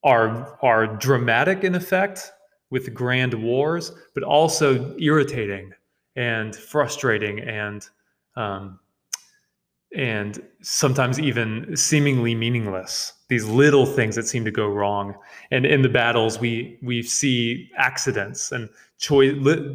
are, 0.05 0.59
are 0.63 0.87
dramatic 0.87 1.65
in 1.65 1.75
effect 1.75 2.33
with 2.71 2.93
grand 2.95 3.35
wars, 3.35 3.93
but 4.15 4.23
also 4.23 4.97
irritating 4.99 5.73
and 6.17 6.55
frustrating 6.55 7.41
and 7.41 7.89
um, 8.37 8.79
and 9.95 10.43
sometimes 10.63 11.19
even 11.19 11.75
seemingly 11.77 12.35
meaningless. 12.35 13.13
These 13.29 13.45
little 13.47 13.87
things 13.87 14.15
that 14.17 14.27
seem 14.27 14.45
to 14.45 14.51
go 14.51 14.69
wrong, 14.69 15.15
and 15.51 15.65
in 15.65 15.83
the 15.83 15.89
battles, 15.89 16.39
we 16.39 16.79
we 16.83 17.03
see 17.03 17.71
accidents 17.77 18.53
and 18.53 18.69
choice, 18.99 19.35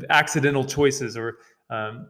accidental 0.09 0.63
choices, 0.63 1.17
or 1.17 1.37
um, 1.69 2.07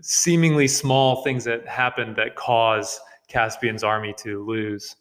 seemingly 0.00 0.68
small 0.68 1.22
things 1.22 1.44
that 1.44 1.66
happen 1.66 2.14
that 2.14 2.36
cause 2.36 3.00
Caspian's 3.28 3.84
army 3.84 4.14
to 4.18 4.44
lose. 4.44 4.96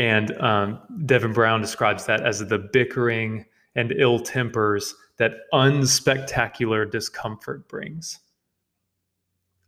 And 0.00 0.34
um, 0.40 0.80
Devin 1.04 1.34
Brown 1.34 1.60
describes 1.60 2.06
that 2.06 2.22
as 2.22 2.38
the 2.38 2.56
bickering 2.58 3.44
and 3.74 3.92
ill 3.92 4.18
tempers 4.18 4.94
that 5.18 5.32
unspectacular 5.52 6.90
discomfort 6.90 7.68
brings. 7.68 8.18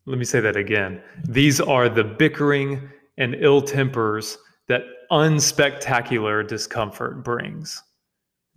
Let 0.07 0.17
me 0.17 0.25
say 0.25 0.41
that 0.41 0.57
again. 0.57 1.03
These 1.29 1.61
are 1.61 1.91
the 1.91 2.03
bickering 2.03 2.89
and 3.19 3.35
ill 3.41 3.61
tempers 3.61 4.39
that 4.69 4.85
unspectacular 5.11 6.49
discomfort 6.49 7.23
brings. 7.23 7.83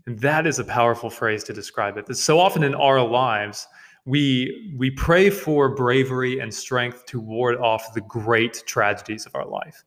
And 0.05 0.17
that 0.19 0.47
is 0.47 0.59
a 0.59 0.63
powerful 0.63 1.09
phrase 1.09 1.43
to 1.43 1.51
describe 1.51 1.97
it. 1.97 2.05
That 2.05 2.15
so 2.15 2.39
often 2.39 2.63
in 2.63 2.73
our 2.73 3.05
lives, 3.05 3.67
we, 4.05 4.73
we 4.77 4.91
pray 4.91 5.29
for 5.29 5.75
bravery 5.75 6.39
and 6.39 6.53
strength 6.53 7.05
to 7.07 7.19
ward 7.19 7.57
off 7.57 7.93
the 7.93 8.01
great 8.01 8.63
tragedies 8.65 9.25
of 9.25 9.35
our 9.35 9.45
life. 9.45 9.83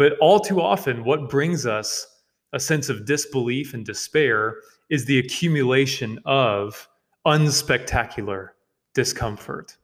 But 0.00 0.16
all 0.18 0.40
too 0.40 0.62
often, 0.62 1.04
what 1.04 1.28
brings 1.28 1.66
us 1.66 2.06
a 2.54 2.58
sense 2.58 2.88
of 2.88 3.04
disbelief 3.04 3.74
and 3.74 3.84
despair 3.84 4.56
is 4.88 5.04
the 5.04 5.18
accumulation 5.18 6.18
of 6.24 6.88
unspectacular 7.26 8.48
discomfort, 8.94 9.76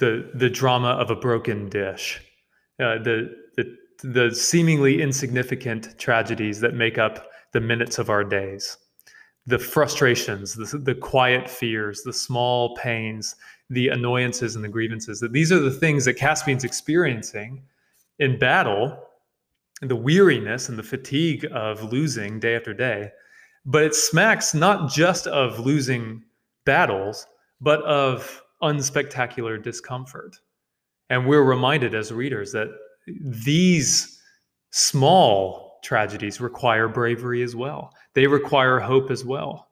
the, 0.00 0.28
the 0.34 0.50
drama 0.50 0.88
of 0.94 1.12
a 1.12 1.14
broken 1.14 1.68
dish, 1.68 2.22
uh, 2.80 2.98
the, 2.98 3.32
the, 3.56 3.76
the 4.02 4.34
seemingly 4.34 5.00
insignificant 5.00 5.96
tragedies 5.96 6.58
that 6.58 6.74
make 6.74 6.98
up 6.98 7.28
the 7.52 7.60
minutes 7.60 8.00
of 8.00 8.10
our 8.10 8.24
days, 8.24 8.78
the 9.46 9.60
frustrations, 9.60 10.54
the, 10.54 10.76
the 10.78 10.96
quiet 10.96 11.48
fears, 11.48 12.02
the 12.02 12.12
small 12.12 12.74
pains, 12.74 13.36
the 13.70 13.90
annoyances 13.90 14.56
and 14.56 14.64
the 14.64 14.68
grievances. 14.68 15.20
That 15.20 15.32
these 15.32 15.52
are 15.52 15.60
the 15.60 15.70
things 15.70 16.04
that 16.06 16.14
Caspian's 16.14 16.64
experiencing 16.64 17.62
in 18.22 18.38
battle, 18.38 18.96
the 19.80 19.96
weariness 19.96 20.68
and 20.68 20.78
the 20.78 20.82
fatigue 20.82 21.44
of 21.52 21.92
losing 21.92 22.38
day 22.38 22.54
after 22.54 22.72
day. 22.72 23.10
But 23.64 23.82
it 23.82 23.94
smacks 23.96 24.54
not 24.54 24.88
just 24.88 25.26
of 25.26 25.58
losing 25.58 26.22
battles, 26.64 27.26
but 27.60 27.82
of 27.82 28.40
unspectacular 28.62 29.60
discomfort. 29.60 30.36
And 31.10 31.26
we're 31.26 31.42
reminded 31.42 31.96
as 31.96 32.12
readers 32.12 32.52
that 32.52 32.68
these 33.44 34.20
small 34.70 35.80
tragedies 35.82 36.40
require 36.40 36.86
bravery 36.86 37.42
as 37.42 37.56
well. 37.56 37.92
They 38.14 38.28
require 38.28 38.78
hope 38.78 39.10
as 39.10 39.24
well. 39.24 39.66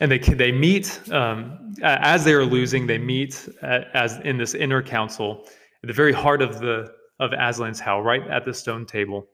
And 0.00 0.10
they 0.10 0.18
they 0.18 0.50
meet 0.50 0.98
um, 1.12 1.74
as 1.82 2.24
they 2.24 2.32
are 2.32 2.44
losing. 2.44 2.86
They 2.86 2.96
meet 2.96 3.46
as 3.60 4.16
in 4.24 4.38
this 4.38 4.54
inner 4.54 4.82
council 4.82 5.46
at 5.82 5.88
the 5.88 5.92
very 5.92 6.12
heart 6.12 6.42
of 6.42 6.60
the 6.60 6.92
of 7.18 7.32
Aslan's 7.32 7.80
house, 7.80 8.04
right 8.04 8.26
at 8.28 8.44
the 8.44 8.54
stone 8.54 8.86
table. 8.86 9.28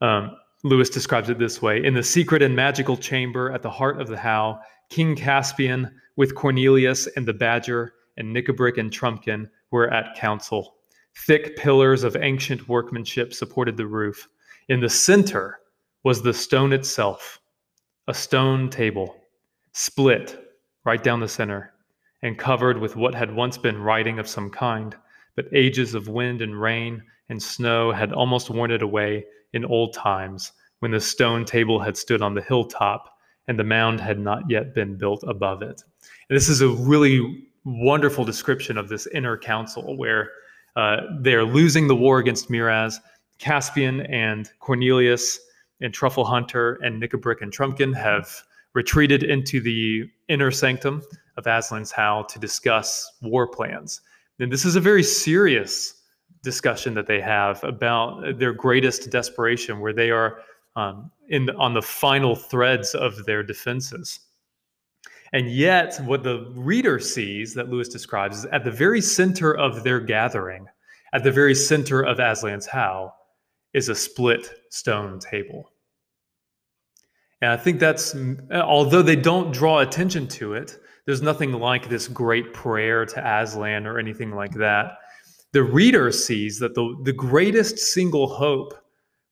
Um, 0.00 0.36
Lewis 0.64 0.90
describes 0.90 1.28
it 1.28 1.38
this 1.38 1.62
way: 1.62 1.84
In 1.84 1.94
the 1.94 2.02
secret 2.02 2.42
and 2.42 2.54
magical 2.54 2.96
chamber 2.96 3.52
at 3.52 3.62
the 3.62 3.70
heart 3.70 4.00
of 4.00 4.08
the 4.08 4.16
How, 4.16 4.60
King 4.90 5.14
Caspian 5.14 5.90
with 6.16 6.34
Cornelius 6.34 7.06
and 7.16 7.26
the 7.26 7.32
Badger 7.32 7.94
and 8.16 8.34
Nikabrik 8.34 8.78
and 8.78 8.90
Trumpkin 8.90 9.48
were 9.70 9.92
at 9.92 10.14
council. 10.14 10.76
Thick 11.26 11.56
pillars 11.56 12.04
of 12.04 12.16
ancient 12.16 12.68
workmanship 12.68 13.32
supported 13.32 13.76
the 13.76 13.86
roof. 13.86 14.28
In 14.68 14.80
the 14.80 14.90
center 14.90 15.60
was 16.02 16.22
the 16.22 16.34
stone 16.34 16.72
itself, 16.72 17.40
a 18.08 18.14
stone 18.14 18.68
table, 18.68 19.16
split 19.72 20.38
right 20.84 21.02
down 21.02 21.20
the 21.20 21.28
center, 21.28 21.72
and 22.22 22.38
covered 22.38 22.78
with 22.78 22.96
what 22.96 23.14
had 23.14 23.34
once 23.34 23.58
been 23.58 23.80
writing 23.80 24.18
of 24.18 24.28
some 24.28 24.50
kind, 24.50 24.96
but 25.36 25.46
ages 25.52 25.94
of 25.94 26.08
wind 26.08 26.42
and 26.42 26.60
rain 26.60 27.02
and 27.28 27.42
snow 27.42 27.92
had 27.92 28.12
almost 28.12 28.50
worn 28.50 28.70
it 28.70 28.82
away 28.82 29.24
in 29.52 29.64
old 29.64 29.94
times 29.94 30.52
when 30.80 30.90
the 30.90 31.00
stone 31.00 31.44
table 31.44 31.80
had 31.80 31.96
stood 31.96 32.22
on 32.22 32.34
the 32.34 32.42
hilltop 32.42 33.10
and 33.48 33.58
the 33.58 33.64
mound 33.64 34.00
had 34.00 34.18
not 34.18 34.42
yet 34.48 34.74
been 34.74 34.96
built 34.96 35.22
above 35.26 35.62
it. 35.62 35.82
And 36.28 36.36
this 36.36 36.48
is 36.48 36.60
a 36.60 36.68
really 36.68 37.46
wonderful 37.64 38.24
description 38.24 38.76
of 38.76 38.88
this 38.88 39.06
inner 39.08 39.38
council 39.38 39.96
where 39.96 40.30
uh, 40.76 40.98
they're 41.20 41.44
losing 41.44 41.88
the 41.88 41.96
war 41.96 42.18
against 42.18 42.50
Miraz. 42.50 43.00
Caspian 43.38 44.02
and 44.02 44.50
Cornelius 44.60 45.38
and 45.80 45.92
Truffle 45.92 46.24
Hunter 46.24 46.78
and 46.82 47.02
Nikabrik 47.02 47.42
and 47.42 47.52
Trumpkin 47.52 47.94
have 47.94 48.42
retreated 48.74 49.22
into 49.22 49.60
the 49.60 50.04
inner 50.28 50.50
sanctum 50.50 51.02
of 51.36 51.44
Aslan's 51.44 51.90
How 51.90 52.22
to 52.22 52.38
discuss 52.38 53.10
war 53.22 53.46
plans. 53.46 54.00
And 54.40 54.50
this 54.50 54.64
is 54.64 54.76
a 54.76 54.80
very 54.80 55.02
serious 55.02 56.02
discussion 56.42 56.94
that 56.94 57.06
they 57.06 57.20
have 57.20 57.62
about 57.64 58.38
their 58.38 58.52
greatest 58.52 59.10
desperation, 59.10 59.80
where 59.80 59.92
they 59.92 60.10
are 60.10 60.40
um, 60.76 61.10
in 61.28 61.50
on 61.50 61.72
the 61.74 61.82
final 61.82 62.34
threads 62.36 62.94
of 62.94 63.24
their 63.24 63.42
defenses. 63.42 64.20
And 65.32 65.50
yet, 65.50 65.98
what 66.04 66.22
the 66.22 66.52
reader 66.54 66.98
sees 66.98 67.54
that 67.54 67.68
Lewis 67.68 67.88
describes 67.88 68.38
is 68.38 68.44
at 68.46 68.64
the 68.64 68.70
very 68.70 69.00
center 69.00 69.56
of 69.56 69.82
their 69.82 70.00
gathering, 70.00 70.66
at 71.12 71.24
the 71.24 71.32
very 71.32 71.54
center 71.54 72.02
of 72.02 72.18
Aslan's 72.18 72.66
How, 72.66 73.14
is 73.72 73.88
a 73.88 73.94
split 73.94 74.50
stone 74.70 75.18
table. 75.18 75.70
And 77.40 77.50
I 77.50 77.56
think 77.56 77.80
that's, 77.80 78.14
although 78.52 79.02
they 79.02 79.16
don't 79.16 79.52
draw 79.52 79.80
attention 79.80 80.28
to 80.28 80.54
it, 80.54 80.78
there's 81.06 81.22
nothing 81.22 81.52
like 81.52 81.88
this 81.88 82.08
great 82.08 82.52
prayer 82.52 83.04
to 83.04 83.40
Aslan 83.42 83.86
or 83.86 83.98
anything 83.98 84.34
like 84.34 84.54
that. 84.54 84.98
The 85.52 85.62
reader 85.62 86.10
sees 86.10 86.58
that 86.58 86.74
the, 86.74 86.96
the 87.04 87.12
greatest 87.12 87.78
single 87.78 88.26
hope 88.26 88.74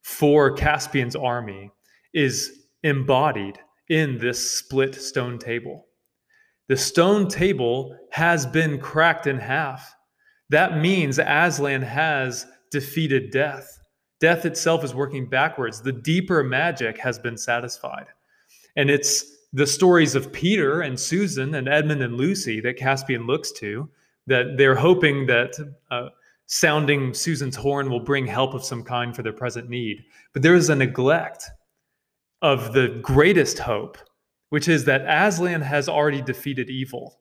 for 0.02 0.52
Caspian's 0.52 1.16
army 1.16 1.70
is 2.12 2.66
embodied 2.82 3.58
in 3.88 4.18
this 4.18 4.58
split 4.58 4.94
stone 4.94 5.38
table. 5.38 5.86
The 6.68 6.76
stone 6.76 7.28
table 7.28 7.96
has 8.10 8.46
been 8.46 8.78
cracked 8.78 9.26
in 9.26 9.38
half. 9.38 9.94
That 10.50 10.78
means 10.78 11.18
Aslan 11.18 11.82
has 11.82 12.46
defeated 12.70 13.30
death. 13.30 13.78
Death 14.20 14.44
itself 14.44 14.84
is 14.84 14.94
working 14.94 15.28
backwards. 15.28 15.80
The 15.80 15.92
deeper 15.92 16.44
magic 16.44 16.98
has 16.98 17.18
been 17.18 17.36
satisfied. 17.36 18.06
And 18.76 18.88
it's 18.88 19.24
the 19.52 19.66
stories 19.66 20.14
of 20.14 20.32
Peter 20.32 20.80
and 20.80 20.98
Susan 20.98 21.54
and 21.54 21.68
Edmund 21.68 22.02
and 22.02 22.16
Lucy 22.16 22.60
that 22.60 22.76
Caspian 22.76 23.26
looks 23.26 23.52
to, 23.52 23.88
that 24.26 24.56
they're 24.56 24.74
hoping 24.74 25.26
that 25.26 25.54
uh, 25.90 26.08
sounding 26.46 27.12
Susan's 27.12 27.56
horn 27.56 27.90
will 27.90 28.00
bring 28.00 28.26
help 28.26 28.54
of 28.54 28.64
some 28.64 28.82
kind 28.82 29.14
for 29.14 29.22
their 29.22 29.32
present 29.32 29.68
need. 29.68 30.04
But 30.32 30.42
there 30.42 30.54
is 30.54 30.70
a 30.70 30.76
neglect 30.76 31.50
of 32.40 32.72
the 32.72 33.00
greatest 33.02 33.58
hope 33.58 33.98
which 34.52 34.68
is 34.68 34.84
that 34.84 35.00
Aslan 35.08 35.62
has 35.62 35.88
already 35.88 36.20
defeated 36.20 36.68
evil. 36.68 37.20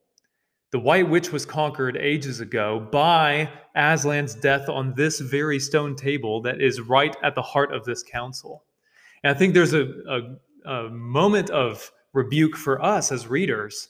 The 0.70 0.78
White 0.78 1.08
Witch 1.08 1.32
was 1.32 1.46
conquered 1.46 1.96
ages 1.96 2.40
ago 2.40 2.86
by 2.92 3.48
Aslan's 3.74 4.34
death 4.34 4.68
on 4.68 4.92
this 4.92 5.18
very 5.18 5.58
stone 5.58 5.96
table 5.96 6.42
that 6.42 6.60
is 6.60 6.82
right 6.82 7.16
at 7.22 7.34
the 7.34 7.40
heart 7.40 7.72
of 7.72 7.86
this 7.86 8.02
council. 8.02 8.64
And 9.24 9.34
I 9.34 9.38
think 9.38 9.54
there's 9.54 9.72
a, 9.72 9.86
a, 10.66 10.70
a 10.70 10.90
moment 10.90 11.48
of 11.48 11.90
rebuke 12.12 12.56
for 12.56 12.82
us 12.82 13.12
as 13.12 13.26
readers 13.26 13.88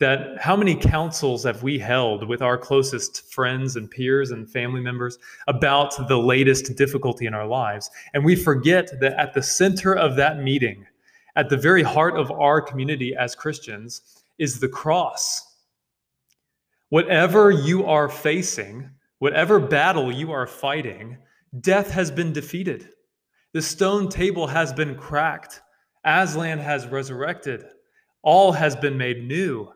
that 0.00 0.38
how 0.40 0.56
many 0.56 0.74
councils 0.74 1.44
have 1.44 1.62
we 1.62 1.78
held 1.78 2.26
with 2.26 2.40
our 2.40 2.56
closest 2.56 3.30
friends 3.30 3.76
and 3.76 3.90
peers 3.90 4.30
and 4.30 4.50
family 4.50 4.80
members 4.80 5.18
about 5.46 6.08
the 6.08 6.16
latest 6.16 6.74
difficulty 6.74 7.26
in 7.26 7.34
our 7.34 7.46
lives? 7.46 7.90
And 8.14 8.24
we 8.24 8.34
forget 8.34 8.90
that 9.00 9.12
at 9.18 9.34
the 9.34 9.42
center 9.42 9.94
of 9.94 10.16
that 10.16 10.38
meeting, 10.38 10.86
at 11.36 11.50
the 11.50 11.56
very 11.56 11.82
heart 11.82 12.16
of 12.16 12.30
our 12.32 12.62
community 12.62 13.14
as 13.14 13.34
Christians 13.34 14.22
is 14.38 14.58
the 14.58 14.68
cross. 14.68 15.56
Whatever 16.88 17.50
you 17.50 17.84
are 17.84 18.08
facing, 18.08 18.90
whatever 19.18 19.60
battle 19.60 20.10
you 20.10 20.32
are 20.32 20.46
fighting, 20.46 21.18
death 21.60 21.90
has 21.90 22.10
been 22.10 22.32
defeated. 22.32 22.88
The 23.52 23.62
stone 23.62 24.08
table 24.08 24.46
has 24.46 24.72
been 24.72 24.96
cracked. 24.96 25.60
Aslan 26.04 26.58
has 26.58 26.86
resurrected. 26.86 27.64
All 28.22 28.52
has 28.52 28.76
been 28.76 28.96
made 28.96 29.26
new. 29.26 29.72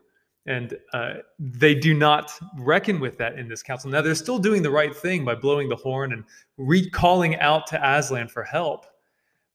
And 0.47 0.77
uh, 0.93 1.15
they 1.39 1.73
do 1.73 1.93
not 1.95 2.31
reckon 2.59 2.99
with 2.99 3.17
that 3.17 3.39
in 3.39 3.47
this 3.47 3.63
council. 3.63 3.89
Now, 3.89 4.01
they're 4.01 4.13
still 4.13 4.37
doing 4.37 4.61
the 4.61 4.69
right 4.69 4.95
thing 4.95 5.25
by 5.25 5.33
blowing 5.33 5.69
the 5.69 5.75
horn 5.75 6.13
and 6.13 6.23
recalling 6.57 7.35
out 7.37 7.65
to 7.67 7.97
Aslan 7.97 8.27
for 8.27 8.43
help. 8.43 8.85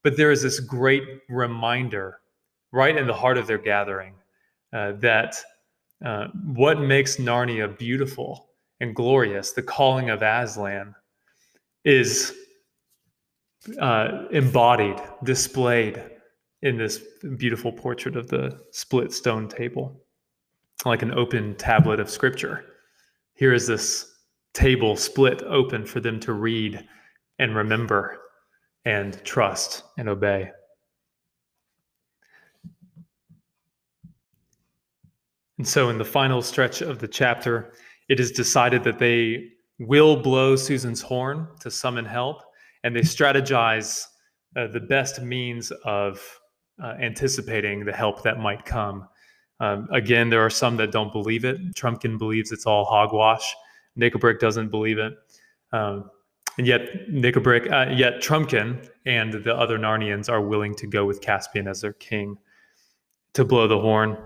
But 0.03 0.17
there 0.17 0.31
is 0.31 0.41
this 0.41 0.59
great 0.59 1.03
reminder 1.29 2.19
right 2.73 2.95
in 2.95 3.07
the 3.07 3.13
heart 3.13 3.37
of 3.37 3.47
their 3.47 3.57
gathering 3.57 4.15
uh, 4.73 4.93
that 4.93 5.37
uh, 6.03 6.27
what 6.45 6.81
makes 6.81 7.17
Narnia 7.17 7.77
beautiful 7.77 8.49
and 8.81 8.95
glorious, 8.95 9.51
the 9.51 9.61
calling 9.61 10.09
of 10.09 10.21
Aslan, 10.23 10.95
is 11.85 12.33
uh, 13.79 14.25
embodied, 14.31 14.99
displayed 15.23 16.03
in 16.61 16.77
this 16.77 16.99
beautiful 17.37 17.71
portrait 17.71 18.15
of 18.15 18.27
the 18.27 18.59
split 18.71 19.11
stone 19.11 19.47
table, 19.47 20.03
like 20.85 21.01
an 21.01 21.13
open 21.13 21.55
tablet 21.55 21.99
of 21.99 22.09
scripture. 22.09 22.65
Here 23.33 23.53
is 23.53 23.67
this 23.67 24.15
table 24.53 24.95
split 24.95 25.41
open 25.43 25.85
for 25.85 25.99
them 25.99 26.19
to 26.21 26.33
read 26.33 26.87
and 27.39 27.55
remember 27.55 28.19
and 28.85 29.23
trust 29.23 29.83
and 29.97 30.09
obey. 30.09 30.51
And 35.57 35.67
so, 35.67 35.89
in 35.89 35.97
the 35.99 36.05
final 36.05 36.41
stretch 36.41 36.81
of 36.81 36.99
the 36.99 37.07
chapter, 37.07 37.73
it 38.09 38.19
is 38.19 38.31
decided 38.31 38.83
that 38.83 38.97
they 38.97 39.49
will 39.79 40.15
blow 40.15 40.55
Susan's 40.55 41.01
horn 41.01 41.47
to 41.59 41.69
summon 41.69 42.05
help, 42.05 42.41
and 42.83 42.95
they 42.95 43.01
strategize 43.01 44.05
uh, 44.55 44.67
the 44.67 44.79
best 44.79 45.21
means 45.21 45.71
of 45.85 46.19
uh, 46.81 46.95
anticipating 46.99 47.85
the 47.85 47.93
help 47.93 48.23
that 48.23 48.39
might 48.39 48.65
come. 48.65 49.07
Um, 49.59 49.87
again, 49.91 50.29
there 50.29 50.41
are 50.41 50.49
some 50.49 50.77
that 50.77 50.91
don't 50.91 51.11
believe 51.11 51.45
it. 51.45 51.75
Trumpkin 51.75 52.17
believes 52.17 52.51
it's 52.51 52.65
all 52.65 52.85
hogwash. 52.85 53.55
Nikabrik 53.97 54.39
doesn't 54.39 54.69
believe 54.69 54.97
it. 54.97 55.13
Um, 55.71 56.09
and 56.57 56.67
yet 56.67 56.81
Nikabrik, 57.09 57.71
uh, 57.71 57.91
yet 57.91 58.21
Trumpkin 58.21 58.89
and 59.05 59.33
the 59.33 59.55
other 59.55 59.77
Narnians 59.77 60.29
are 60.29 60.41
willing 60.41 60.75
to 60.75 60.87
go 60.87 61.05
with 61.05 61.21
Caspian 61.21 61.67
as 61.67 61.81
their 61.81 61.93
king. 61.93 62.37
to 63.33 63.45
blow 63.45 63.67
the 63.67 63.79
horn. 63.79 64.17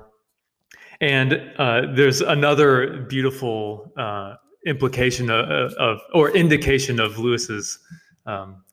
And 1.02 1.34
uh, 1.58 1.94
there's 1.94 2.22
another 2.22 3.02
beautiful 3.04 3.91
uh, 3.98 4.36
implication 4.65 5.30
of, 5.30 5.74
of, 5.74 6.00
or 6.13 6.32
indication 6.36 7.00
of 7.00 7.20
Lewis's 7.20 7.80
um, 8.26 8.63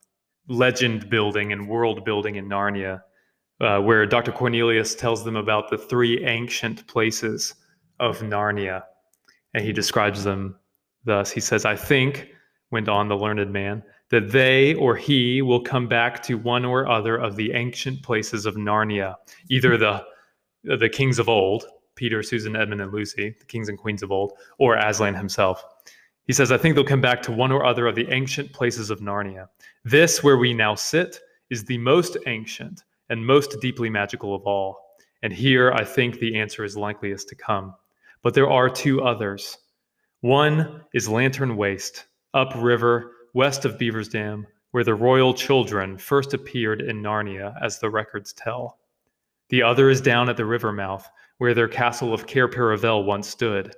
legend 0.48 1.10
building 1.10 1.52
and 1.52 1.68
world 1.68 2.04
building 2.04 2.36
in 2.36 2.48
Narnia, 2.48 3.02
uh, 3.62 3.80
where 3.80 4.04
Dr. 4.06 4.32
Cornelius 4.32 4.94
tells 4.94 5.24
them 5.24 5.36
about 5.36 5.70
the 5.70 5.78
three 5.78 6.24
ancient 6.24 6.86
places 6.88 7.54
of 8.00 8.18
Narnia. 8.18 8.82
And 9.54 9.64
he 9.64 9.72
describes 9.72 10.24
them 10.24 10.56
thus. 11.04 11.30
He 11.30 11.40
says, 11.40 11.64
I 11.64 11.76
think, 11.76 12.28
went 12.72 12.88
on 12.88 13.08
the 13.08 13.16
learned 13.16 13.52
man, 13.52 13.82
that 14.10 14.32
they 14.32 14.74
or 14.74 14.96
he 14.96 15.42
will 15.42 15.60
come 15.60 15.86
back 15.86 16.22
to 16.24 16.36
one 16.36 16.64
or 16.64 16.88
other 16.88 17.16
of 17.16 17.36
the 17.36 17.52
ancient 17.52 18.02
places 18.02 18.46
of 18.46 18.56
Narnia, 18.56 19.14
either 19.48 19.76
the, 19.76 20.04
the 20.64 20.88
kings 20.88 21.18
of 21.18 21.28
old, 21.28 21.64
Peter, 21.94 22.22
Susan, 22.22 22.56
Edmund, 22.56 22.80
and 22.80 22.92
Lucy, 22.92 23.36
the 23.38 23.46
kings 23.46 23.68
and 23.68 23.78
queens 23.78 24.02
of 24.02 24.10
old, 24.10 24.32
or 24.58 24.76
Aslan 24.76 25.14
himself. 25.14 25.64
He 26.24 26.32
says, 26.32 26.50
I 26.50 26.56
think 26.56 26.74
they'll 26.74 26.84
come 26.84 27.00
back 27.00 27.22
to 27.22 27.32
one 27.32 27.52
or 27.52 27.64
other 27.64 27.86
of 27.86 27.94
the 27.94 28.10
ancient 28.10 28.52
places 28.52 28.90
of 28.90 29.00
Narnia. 29.00 29.48
This, 29.84 30.22
where 30.22 30.36
we 30.36 30.52
now 30.52 30.74
sit, 30.74 31.20
is 31.50 31.64
the 31.64 31.78
most 31.78 32.16
ancient 32.26 32.82
and 33.12 33.26
most 33.26 33.60
deeply 33.60 33.90
magical 33.90 34.34
of 34.34 34.46
all. 34.46 34.96
And 35.22 35.34
here 35.34 35.70
I 35.72 35.84
think 35.84 36.18
the 36.18 36.40
answer 36.40 36.64
is 36.64 36.78
likeliest 36.78 37.28
to 37.28 37.34
come. 37.34 37.74
But 38.22 38.32
there 38.32 38.50
are 38.50 38.70
two 38.70 39.02
others. 39.02 39.58
One 40.22 40.82
is 40.94 41.10
Lantern 41.10 41.56
Waste, 41.56 42.06
upriver, 42.32 43.12
west 43.34 43.66
of 43.66 43.78
Beaver's 43.78 44.08
Dam, 44.08 44.46
where 44.70 44.82
the 44.82 44.94
royal 44.94 45.34
children 45.34 45.98
first 45.98 46.32
appeared 46.32 46.80
in 46.80 47.02
Narnia, 47.02 47.54
as 47.62 47.78
the 47.78 47.90
records 47.90 48.32
tell. 48.32 48.78
The 49.50 49.62
other 49.62 49.90
is 49.90 50.00
down 50.00 50.30
at 50.30 50.38
the 50.38 50.46
river 50.46 50.72
mouth, 50.72 51.06
where 51.36 51.52
their 51.52 51.68
castle 51.68 52.14
of 52.14 52.26
Cair 52.26 52.48
Paravel 52.48 53.04
once 53.04 53.28
stood. 53.28 53.74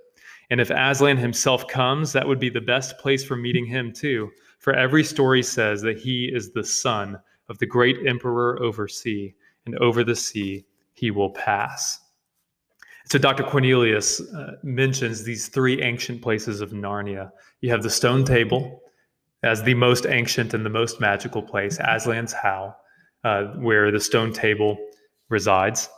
And 0.51 0.61
if 0.61 0.70
Aslan 0.70 1.16
himself 1.16 1.66
comes, 1.66 2.12
that 2.12 2.29
would 2.29 2.38
be 2.38 2.51
the 2.51 2.61
best 2.61 2.99
place 2.99 3.25
for 3.25 3.35
meeting 3.35 3.66
him, 3.66 3.92
too. 3.92 4.31
For 4.61 4.75
every 4.75 5.03
story 5.03 5.42
says 5.42 5.83
that 5.83 5.99
he 5.99 6.31
is 6.33 6.53
the 6.53 6.62
son 6.62 7.18
of 7.48 7.59
the 7.59 7.66
great 7.66 8.07
emperor 8.07 8.62
over 8.62 8.88
sea, 8.88 9.35
and 9.66 9.76
over 9.78 10.04
the 10.04 10.16
sea 10.16 10.64
he 10.92 11.11
will 11.11 11.30
pass. 11.30 12.00
So 13.07 13.18
Dr. 13.18 13.42
Cornelius 13.42 14.20
uh, 14.20 14.52
mentions 14.62 15.24
these 15.24 15.48
three 15.48 15.83
ancient 15.83 16.22
places 16.22 16.61
of 16.61 16.70
Narnia. 16.70 17.30
You 17.61 17.70
have 17.70 17.83
the 17.83 17.90
stone 17.90 18.24
table 18.24 18.80
as 19.42 19.62
the 19.62 19.74
most 19.74 20.07
ancient 20.07 20.54
and 20.54 20.64
the 20.64 20.70
most 20.70 21.00
magical 21.00 21.42
place, 21.42 21.78
Aslan's 21.78 22.33
How, 22.33 22.74
uh, 23.24 23.44
where 23.57 23.90
the 23.90 24.00
stone 24.00 24.33
table 24.33 24.78
resides. 25.28 25.88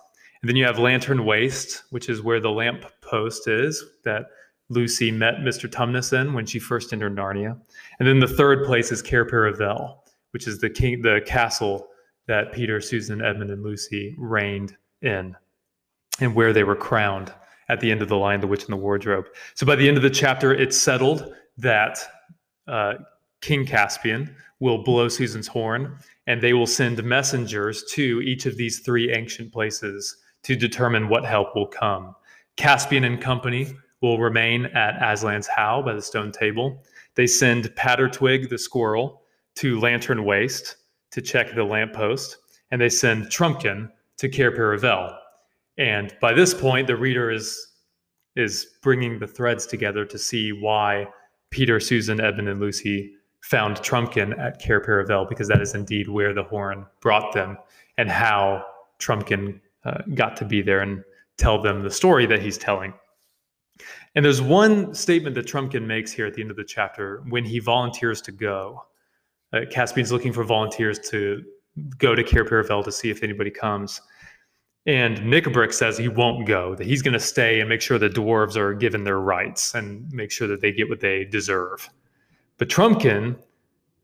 And 0.42 0.48
then 0.48 0.56
you 0.56 0.64
have 0.64 0.78
Lantern 0.78 1.24
Waste, 1.24 1.84
which 1.90 2.08
is 2.08 2.22
where 2.22 2.40
the 2.40 2.50
lamp 2.50 2.84
post 3.02 3.46
is 3.46 3.84
that 4.04 4.26
Lucy 4.68 5.12
met 5.12 5.36
Mr. 5.36 5.70
Tumnus 5.70 6.12
in 6.12 6.34
when 6.34 6.44
she 6.44 6.58
first 6.58 6.92
entered 6.92 7.14
Narnia. 7.14 7.56
And 8.00 8.08
then 8.08 8.18
the 8.18 8.26
third 8.26 8.64
place 8.64 8.90
is 8.90 9.00
Cair 9.00 9.24
Paravel, 9.24 9.98
which 10.32 10.46
is 10.46 10.58
the 10.58 10.70
king, 10.70 11.02
the 11.02 11.22
castle 11.26 11.88
that 12.26 12.52
Peter, 12.52 12.80
Susan, 12.80 13.22
Edmund, 13.22 13.50
and 13.50 13.62
Lucy 13.62 14.14
reigned 14.18 14.76
in, 15.02 15.36
and 16.20 16.34
where 16.34 16.52
they 16.52 16.64
were 16.64 16.76
crowned 16.76 17.32
at 17.68 17.80
the 17.80 17.90
end 17.90 18.02
of 18.02 18.08
the 18.08 18.16
Lion, 18.16 18.40
the 18.40 18.46
Witch, 18.46 18.64
and 18.64 18.72
the 18.72 18.76
Wardrobe. 18.76 19.26
So 19.54 19.66
by 19.66 19.76
the 19.76 19.86
end 19.86 19.96
of 19.96 20.02
the 20.02 20.10
chapter, 20.10 20.52
it's 20.52 20.76
settled 20.76 21.34
that 21.58 21.98
uh, 22.68 22.94
King 23.40 23.66
Caspian 23.66 24.34
will 24.60 24.82
blow 24.82 25.08
Susan's 25.08 25.46
horn, 25.46 25.98
and 26.26 26.40
they 26.40 26.52
will 26.52 26.66
send 26.66 27.02
messengers 27.04 27.84
to 27.92 28.20
each 28.22 28.46
of 28.46 28.56
these 28.56 28.80
three 28.80 29.12
ancient 29.12 29.52
places 29.52 30.16
to 30.42 30.56
determine 30.56 31.08
what 31.08 31.24
help 31.24 31.54
will 31.54 31.66
come. 31.66 32.14
Caspian 32.56 33.04
and 33.04 33.20
company 33.20 33.74
will 34.00 34.18
remain 34.18 34.66
at 34.66 34.98
Aslan's 35.00 35.46
How 35.46 35.82
by 35.82 35.94
the 35.94 36.02
stone 36.02 36.32
table. 36.32 36.82
They 37.14 37.26
send 37.26 37.74
Pattertwig 37.76 38.48
the 38.48 38.58
squirrel 38.58 39.22
to 39.56 39.80
Lantern 39.80 40.24
Waste 40.24 40.76
to 41.10 41.20
check 41.20 41.54
the 41.54 41.64
lamppost, 41.64 42.36
and 42.70 42.80
they 42.80 42.88
send 42.88 43.26
Trumpkin 43.26 43.90
to 44.18 44.28
Cair 44.28 44.52
Paravel. 44.52 45.16
And 45.78 46.14
by 46.20 46.32
this 46.32 46.54
point, 46.54 46.86
the 46.86 46.96
reader 46.96 47.30
is 47.30 47.72
is 48.36 48.66
bringing 48.82 49.18
the 49.18 49.26
threads 49.26 49.66
together 49.66 50.04
to 50.04 50.18
see 50.18 50.52
why 50.52 51.06
Peter, 51.50 51.80
Susan, 51.80 52.20
Edmund, 52.20 52.48
and 52.50 52.60
Lucy 52.60 53.14
found 53.40 53.78
Trumpkin 53.78 54.38
at 54.38 54.60
Cair 54.60 54.80
Paravel, 54.80 55.26
because 55.26 55.48
that 55.48 55.62
is 55.62 55.74
indeed 55.74 56.08
where 56.08 56.34
the 56.34 56.42
horn 56.42 56.84
brought 57.00 57.32
them, 57.32 57.56
and 57.96 58.10
how 58.10 58.64
Trumpkin 58.98 59.58
uh, 59.84 60.02
got 60.14 60.36
to 60.36 60.44
be 60.44 60.60
there 60.60 60.80
and 60.80 61.02
tell 61.38 61.62
them 61.62 61.82
the 61.82 61.90
story 61.90 62.26
that 62.26 62.42
he's 62.42 62.58
telling. 62.58 62.92
And 64.14 64.24
there's 64.24 64.42
one 64.42 64.94
statement 64.94 65.34
that 65.36 65.46
Trumpkin 65.46 65.86
makes 65.86 66.12
here 66.12 66.26
at 66.26 66.34
the 66.34 66.42
end 66.42 66.50
of 66.50 66.56
the 66.56 66.64
chapter 66.64 67.22
when 67.28 67.44
he 67.44 67.58
volunteers 67.58 68.20
to 68.22 68.32
go. 68.32 68.84
Uh, 69.52 69.60
Caspian's 69.70 70.12
looking 70.12 70.32
for 70.32 70.44
volunteers 70.44 70.98
to 71.10 71.42
go 71.98 72.14
to 72.14 72.24
Cair 72.24 72.44
Paravel 72.44 72.84
to 72.84 72.92
see 72.92 73.10
if 73.10 73.22
anybody 73.22 73.50
comes. 73.50 74.00
And 74.86 75.18
Nikabrik 75.18 75.72
says 75.72 75.98
he 75.98 76.08
won't 76.08 76.46
go, 76.46 76.74
that 76.76 76.86
he's 76.86 77.02
going 77.02 77.14
to 77.14 77.20
stay 77.20 77.60
and 77.60 77.68
make 77.68 77.80
sure 77.80 77.98
the 77.98 78.08
dwarves 78.08 78.56
are 78.56 78.72
given 78.72 79.02
their 79.02 79.18
rights 79.18 79.74
and 79.74 80.10
make 80.12 80.30
sure 80.30 80.46
that 80.46 80.60
they 80.60 80.70
get 80.72 80.88
what 80.88 81.00
they 81.00 81.24
deserve. 81.24 81.88
But 82.58 82.68
Trumpkin 82.68 83.36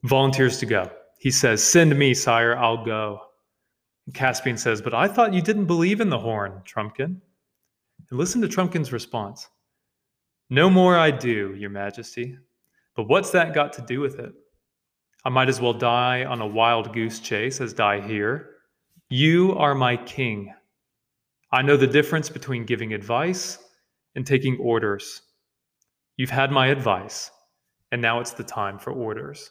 volunteers 0.02 0.58
to 0.58 0.66
go. 0.66 0.90
He 1.18 1.30
says, 1.30 1.62
Send 1.62 1.96
me, 1.96 2.14
sire, 2.14 2.56
I'll 2.56 2.84
go. 2.84 3.20
Caspian 4.12 4.58
says, 4.58 4.82
But 4.82 4.92
I 4.92 5.06
thought 5.06 5.32
you 5.32 5.40
didn't 5.40 5.66
believe 5.66 6.00
in 6.00 6.08
the 6.08 6.18
horn, 6.18 6.60
Trumpkin. 6.64 7.16
And 8.10 8.18
listen 8.18 8.40
to 8.42 8.48
Trumpkin's 8.48 8.92
response 8.92 9.48
No 10.50 10.68
more 10.68 10.98
I 10.98 11.12
do, 11.12 11.54
your 11.56 11.70
majesty. 11.70 12.36
But 12.96 13.08
what's 13.08 13.30
that 13.30 13.54
got 13.54 13.72
to 13.74 13.82
do 13.82 14.00
with 14.00 14.18
it? 14.18 14.32
I 15.24 15.28
might 15.28 15.48
as 15.48 15.60
well 15.60 15.72
die 15.72 16.24
on 16.24 16.40
a 16.40 16.46
wild 16.46 16.92
goose 16.92 17.20
chase 17.20 17.60
as 17.60 17.72
die 17.72 18.00
here. 18.00 18.50
You 19.08 19.56
are 19.56 19.74
my 19.74 19.96
king. 19.96 20.52
I 21.52 21.62
know 21.62 21.76
the 21.76 21.86
difference 21.86 22.28
between 22.28 22.64
giving 22.64 22.92
advice 22.92 23.58
and 24.14 24.26
taking 24.26 24.56
orders. 24.58 25.22
You've 26.16 26.30
had 26.30 26.50
my 26.50 26.68
advice, 26.68 27.30
and 27.92 28.02
now 28.02 28.20
it's 28.20 28.32
the 28.32 28.44
time 28.44 28.78
for 28.78 28.92
orders. 28.92 29.50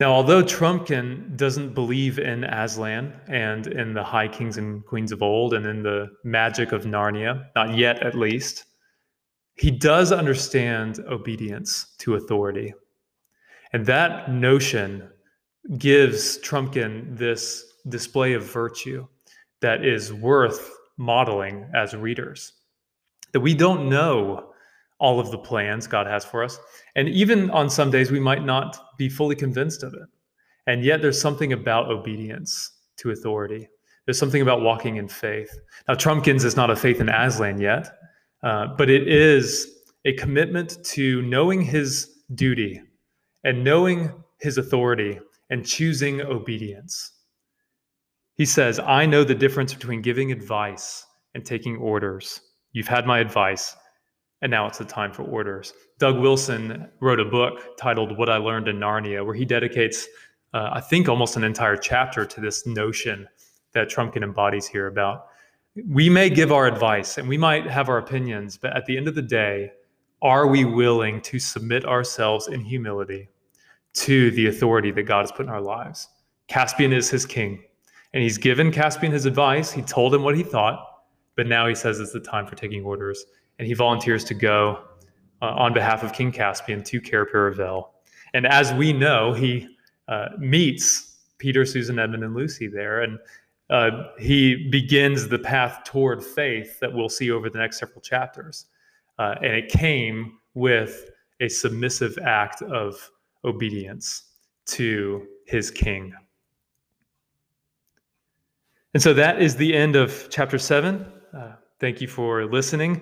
Now, 0.00 0.12
although 0.12 0.42
Trumpkin 0.42 1.36
doesn't 1.36 1.74
believe 1.74 2.18
in 2.18 2.44
Aslan 2.44 3.12
and 3.28 3.66
in 3.68 3.92
the 3.92 4.02
high 4.02 4.28
kings 4.28 4.56
and 4.56 4.84
queens 4.84 5.12
of 5.12 5.22
old 5.22 5.54
and 5.54 5.66
in 5.66 5.82
the 5.82 6.08
magic 6.24 6.72
of 6.72 6.84
Narnia, 6.84 7.44
not 7.54 7.76
yet 7.76 8.02
at 8.02 8.16
least, 8.16 8.64
he 9.54 9.70
does 9.70 10.10
understand 10.10 10.98
obedience 11.08 11.94
to 11.98 12.14
authority. 12.14 12.72
And 13.72 13.86
that 13.86 14.30
notion 14.30 15.08
gives 15.78 16.38
Trumpkin 16.38 17.16
this 17.16 17.64
display 17.88 18.34
of 18.34 18.44
virtue 18.44 19.06
that 19.60 19.84
is 19.84 20.12
worth 20.12 20.70
modeling 20.96 21.68
as 21.74 21.94
readers. 21.94 22.52
That 23.32 23.40
we 23.40 23.54
don't 23.54 23.88
know 23.88 24.52
all 24.98 25.18
of 25.18 25.30
the 25.30 25.38
plans 25.38 25.86
God 25.86 26.06
has 26.06 26.24
for 26.24 26.44
us. 26.44 26.58
And 26.94 27.08
even 27.08 27.50
on 27.50 27.70
some 27.70 27.90
days, 27.90 28.10
we 28.10 28.20
might 28.20 28.44
not 28.44 28.96
be 28.98 29.08
fully 29.08 29.34
convinced 29.34 29.82
of 29.82 29.94
it. 29.94 30.08
And 30.66 30.84
yet, 30.84 31.02
there's 31.02 31.20
something 31.20 31.52
about 31.52 31.90
obedience 31.90 32.70
to 32.98 33.10
authority. 33.10 33.68
There's 34.04 34.18
something 34.18 34.42
about 34.42 34.60
walking 34.60 34.96
in 34.96 35.08
faith. 35.08 35.50
Now, 35.88 35.94
Trumpkins 35.94 36.44
is 36.44 36.56
not 36.56 36.70
a 36.70 36.76
faith 36.76 37.00
in 37.00 37.08
Aslan 37.08 37.60
yet, 37.60 37.88
uh, 38.42 38.68
but 38.78 38.90
it 38.90 39.08
is 39.08 39.66
a 40.04 40.12
commitment 40.12 40.84
to 40.84 41.22
knowing 41.22 41.62
his 41.62 42.08
duty 42.34 42.80
and 43.44 43.64
knowing 43.64 44.12
his 44.40 44.58
authority 44.58 45.20
and 45.50 45.66
choosing 45.66 46.20
obedience. 46.20 47.12
He 48.34 48.46
says, 48.46 48.80
I 48.80 49.06
know 49.06 49.24
the 49.24 49.34
difference 49.34 49.74
between 49.74 50.02
giving 50.02 50.32
advice 50.32 51.06
and 51.34 51.44
taking 51.44 51.76
orders. 51.76 52.40
You've 52.72 52.88
had 52.88 53.06
my 53.06 53.18
advice, 53.18 53.76
and 54.40 54.50
now 54.50 54.66
it's 54.66 54.78
the 54.78 54.84
time 54.84 55.12
for 55.12 55.24
orders. 55.24 55.72
Doug 55.98 56.18
Wilson 56.18 56.88
wrote 57.00 57.20
a 57.20 57.24
book 57.24 57.76
titled 57.76 58.16
What 58.16 58.30
I 58.30 58.38
Learned 58.38 58.68
in 58.68 58.78
Narnia, 58.78 59.24
where 59.24 59.34
he 59.34 59.44
dedicates, 59.44 60.08
uh, 60.54 60.70
I 60.72 60.80
think, 60.80 61.08
almost 61.08 61.36
an 61.36 61.44
entire 61.44 61.76
chapter 61.76 62.24
to 62.24 62.40
this 62.40 62.66
notion 62.66 63.28
that 63.74 63.88
Trumpkin 63.88 64.22
embodies 64.22 64.66
here 64.66 64.86
about 64.86 65.26
we 65.88 66.08
may 66.08 66.28
give 66.28 66.52
our 66.52 66.66
advice 66.66 67.18
and 67.18 67.28
we 67.28 67.38
might 67.38 67.66
have 67.66 67.88
our 67.88 67.98
opinions, 67.98 68.58
but 68.58 68.76
at 68.76 68.84
the 68.86 68.96
end 68.96 69.08
of 69.08 69.14
the 69.14 69.22
day, 69.22 69.72
are 70.22 70.46
we 70.46 70.64
willing 70.64 71.20
to 71.22 71.38
submit 71.38 71.84
ourselves 71.84 72.46
in 72.46 72.60
humility 72.60 73.28
to 73.94 74.30
the 74.30 74.46
authority 74.46 74.92
that 74.92 75.02
God 75.02 75.22
has 75.22 75.32
put 75.32 75.46
in 75.46 75.52
our 75.52 75.60
lives? 75.60 76.08
Caspian 76.46 76.92
is 76.92 77.10
his 77.10 77.26
king, 77.26 77.62
and 78.14 78.22
he's 78.22 78.38
given 78.38 78.70
Caspian 78.70 79.12
his 79.12 79.26
advice. 79.26 79.72
He 79.72 79.82
told 79.82 80.14
him 80.14 80.22
what 80.22 80.36
he 80.36 80.44
thought, 80.44 81.02
but 81.36 81.46
now 81.46 81.66
he 81.66 81.74
says 81.74 81.98
it's 81.98 82.12
the 82.12 82.20
time 82.20 82.46
for 82.46 82.54
taking 82.54 82.84
orders, 82.84 83.24
and 83.58 83.66
he 83.66 83.74
volunteers 83.74 84.22
to 84.24 84.34
go 84.34 84.84
uh, 85.42 85.46
on 85.46 85.72
behalf 85.72 86.04
of 86.04 86.12
King 86.12 86.30
Caspian 86.30 86.84
to 86.84 87.00
Cair 87.00 87.26
Paravel. 87.26 87.88
And 88.32 88.46
as 88.46 88.72
we 88.72 88.92
know, 88.92 89.32
he 89.32 89.76
uh, 90.08 90.28
meets 90.38 91.18
Peter, 91.38 91.66
Susan, 91.66 91.98
Edmund, 91.98 92.22
and 92.22 92.34
Lucy 92.34 92.68
there, 92.68 93.02
and 93.02 93.18
uh, 93.70 94.04
he 94.18 94.68
begins 94.68 95.26
the 95.26 95.38
path 95.38 95.82
toward 95.84 96.22
faith 96.22 96.78
that 96.78 96.92
we'll 96.92 97.08
see 97.08 97.30
over 97.30 97.50
the 97.50 97.58
next 97.58 97.78
several 97.78 98.00
chapters. 98.00 98.66
Uh, 99.22 99.36
and 99.44 99.52
it 99.54 99.68
came 99.68 100.18
with 100.54 100.92
a 101.40 101.48
submissive 101.48 102.18
act 102.24 102.60
of 102.62 103.10
obedience 103.44 104.06
to 104.66 105.24
his 105.46 105.70
king. 105.70 106.12
And 108.94 109.02
so 109.02 109.14
that 109.14 109.40
is 109.40 109.54
the 109.54 109.72
end 109.74 109.94
of 109.94 110.26
chapter 110.28 110.58
seven. 110.58 111.06
Uh, 111.32 111.52
thank 111.78 112.00
you 112.00 112.08
for 112.08 112.46
listening. 112.46 112.92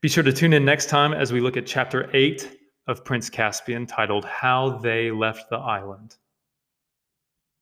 Be 0.00 0.08
sure 0.08 0.24
to 0.24 0.32
tune 0.32 0.54
in 0.54 0.64
next 0.64 0.88
time 0.88 1.12
as 1.12 1.30
we 1.30 1.40
look 1.40 1.58
at 1.58 1.66
chapter 1.66 2.00
eight 2.14 2.40
of 2.86 3.04
Prince 3.04 3.28
Caspian 3.28 3.86
titled 3.86 4.24
How 4.24 4.78
They 4.78 5.10
Left 5.10 5.50
the 5.50 5.58
Island. 5.58 6.16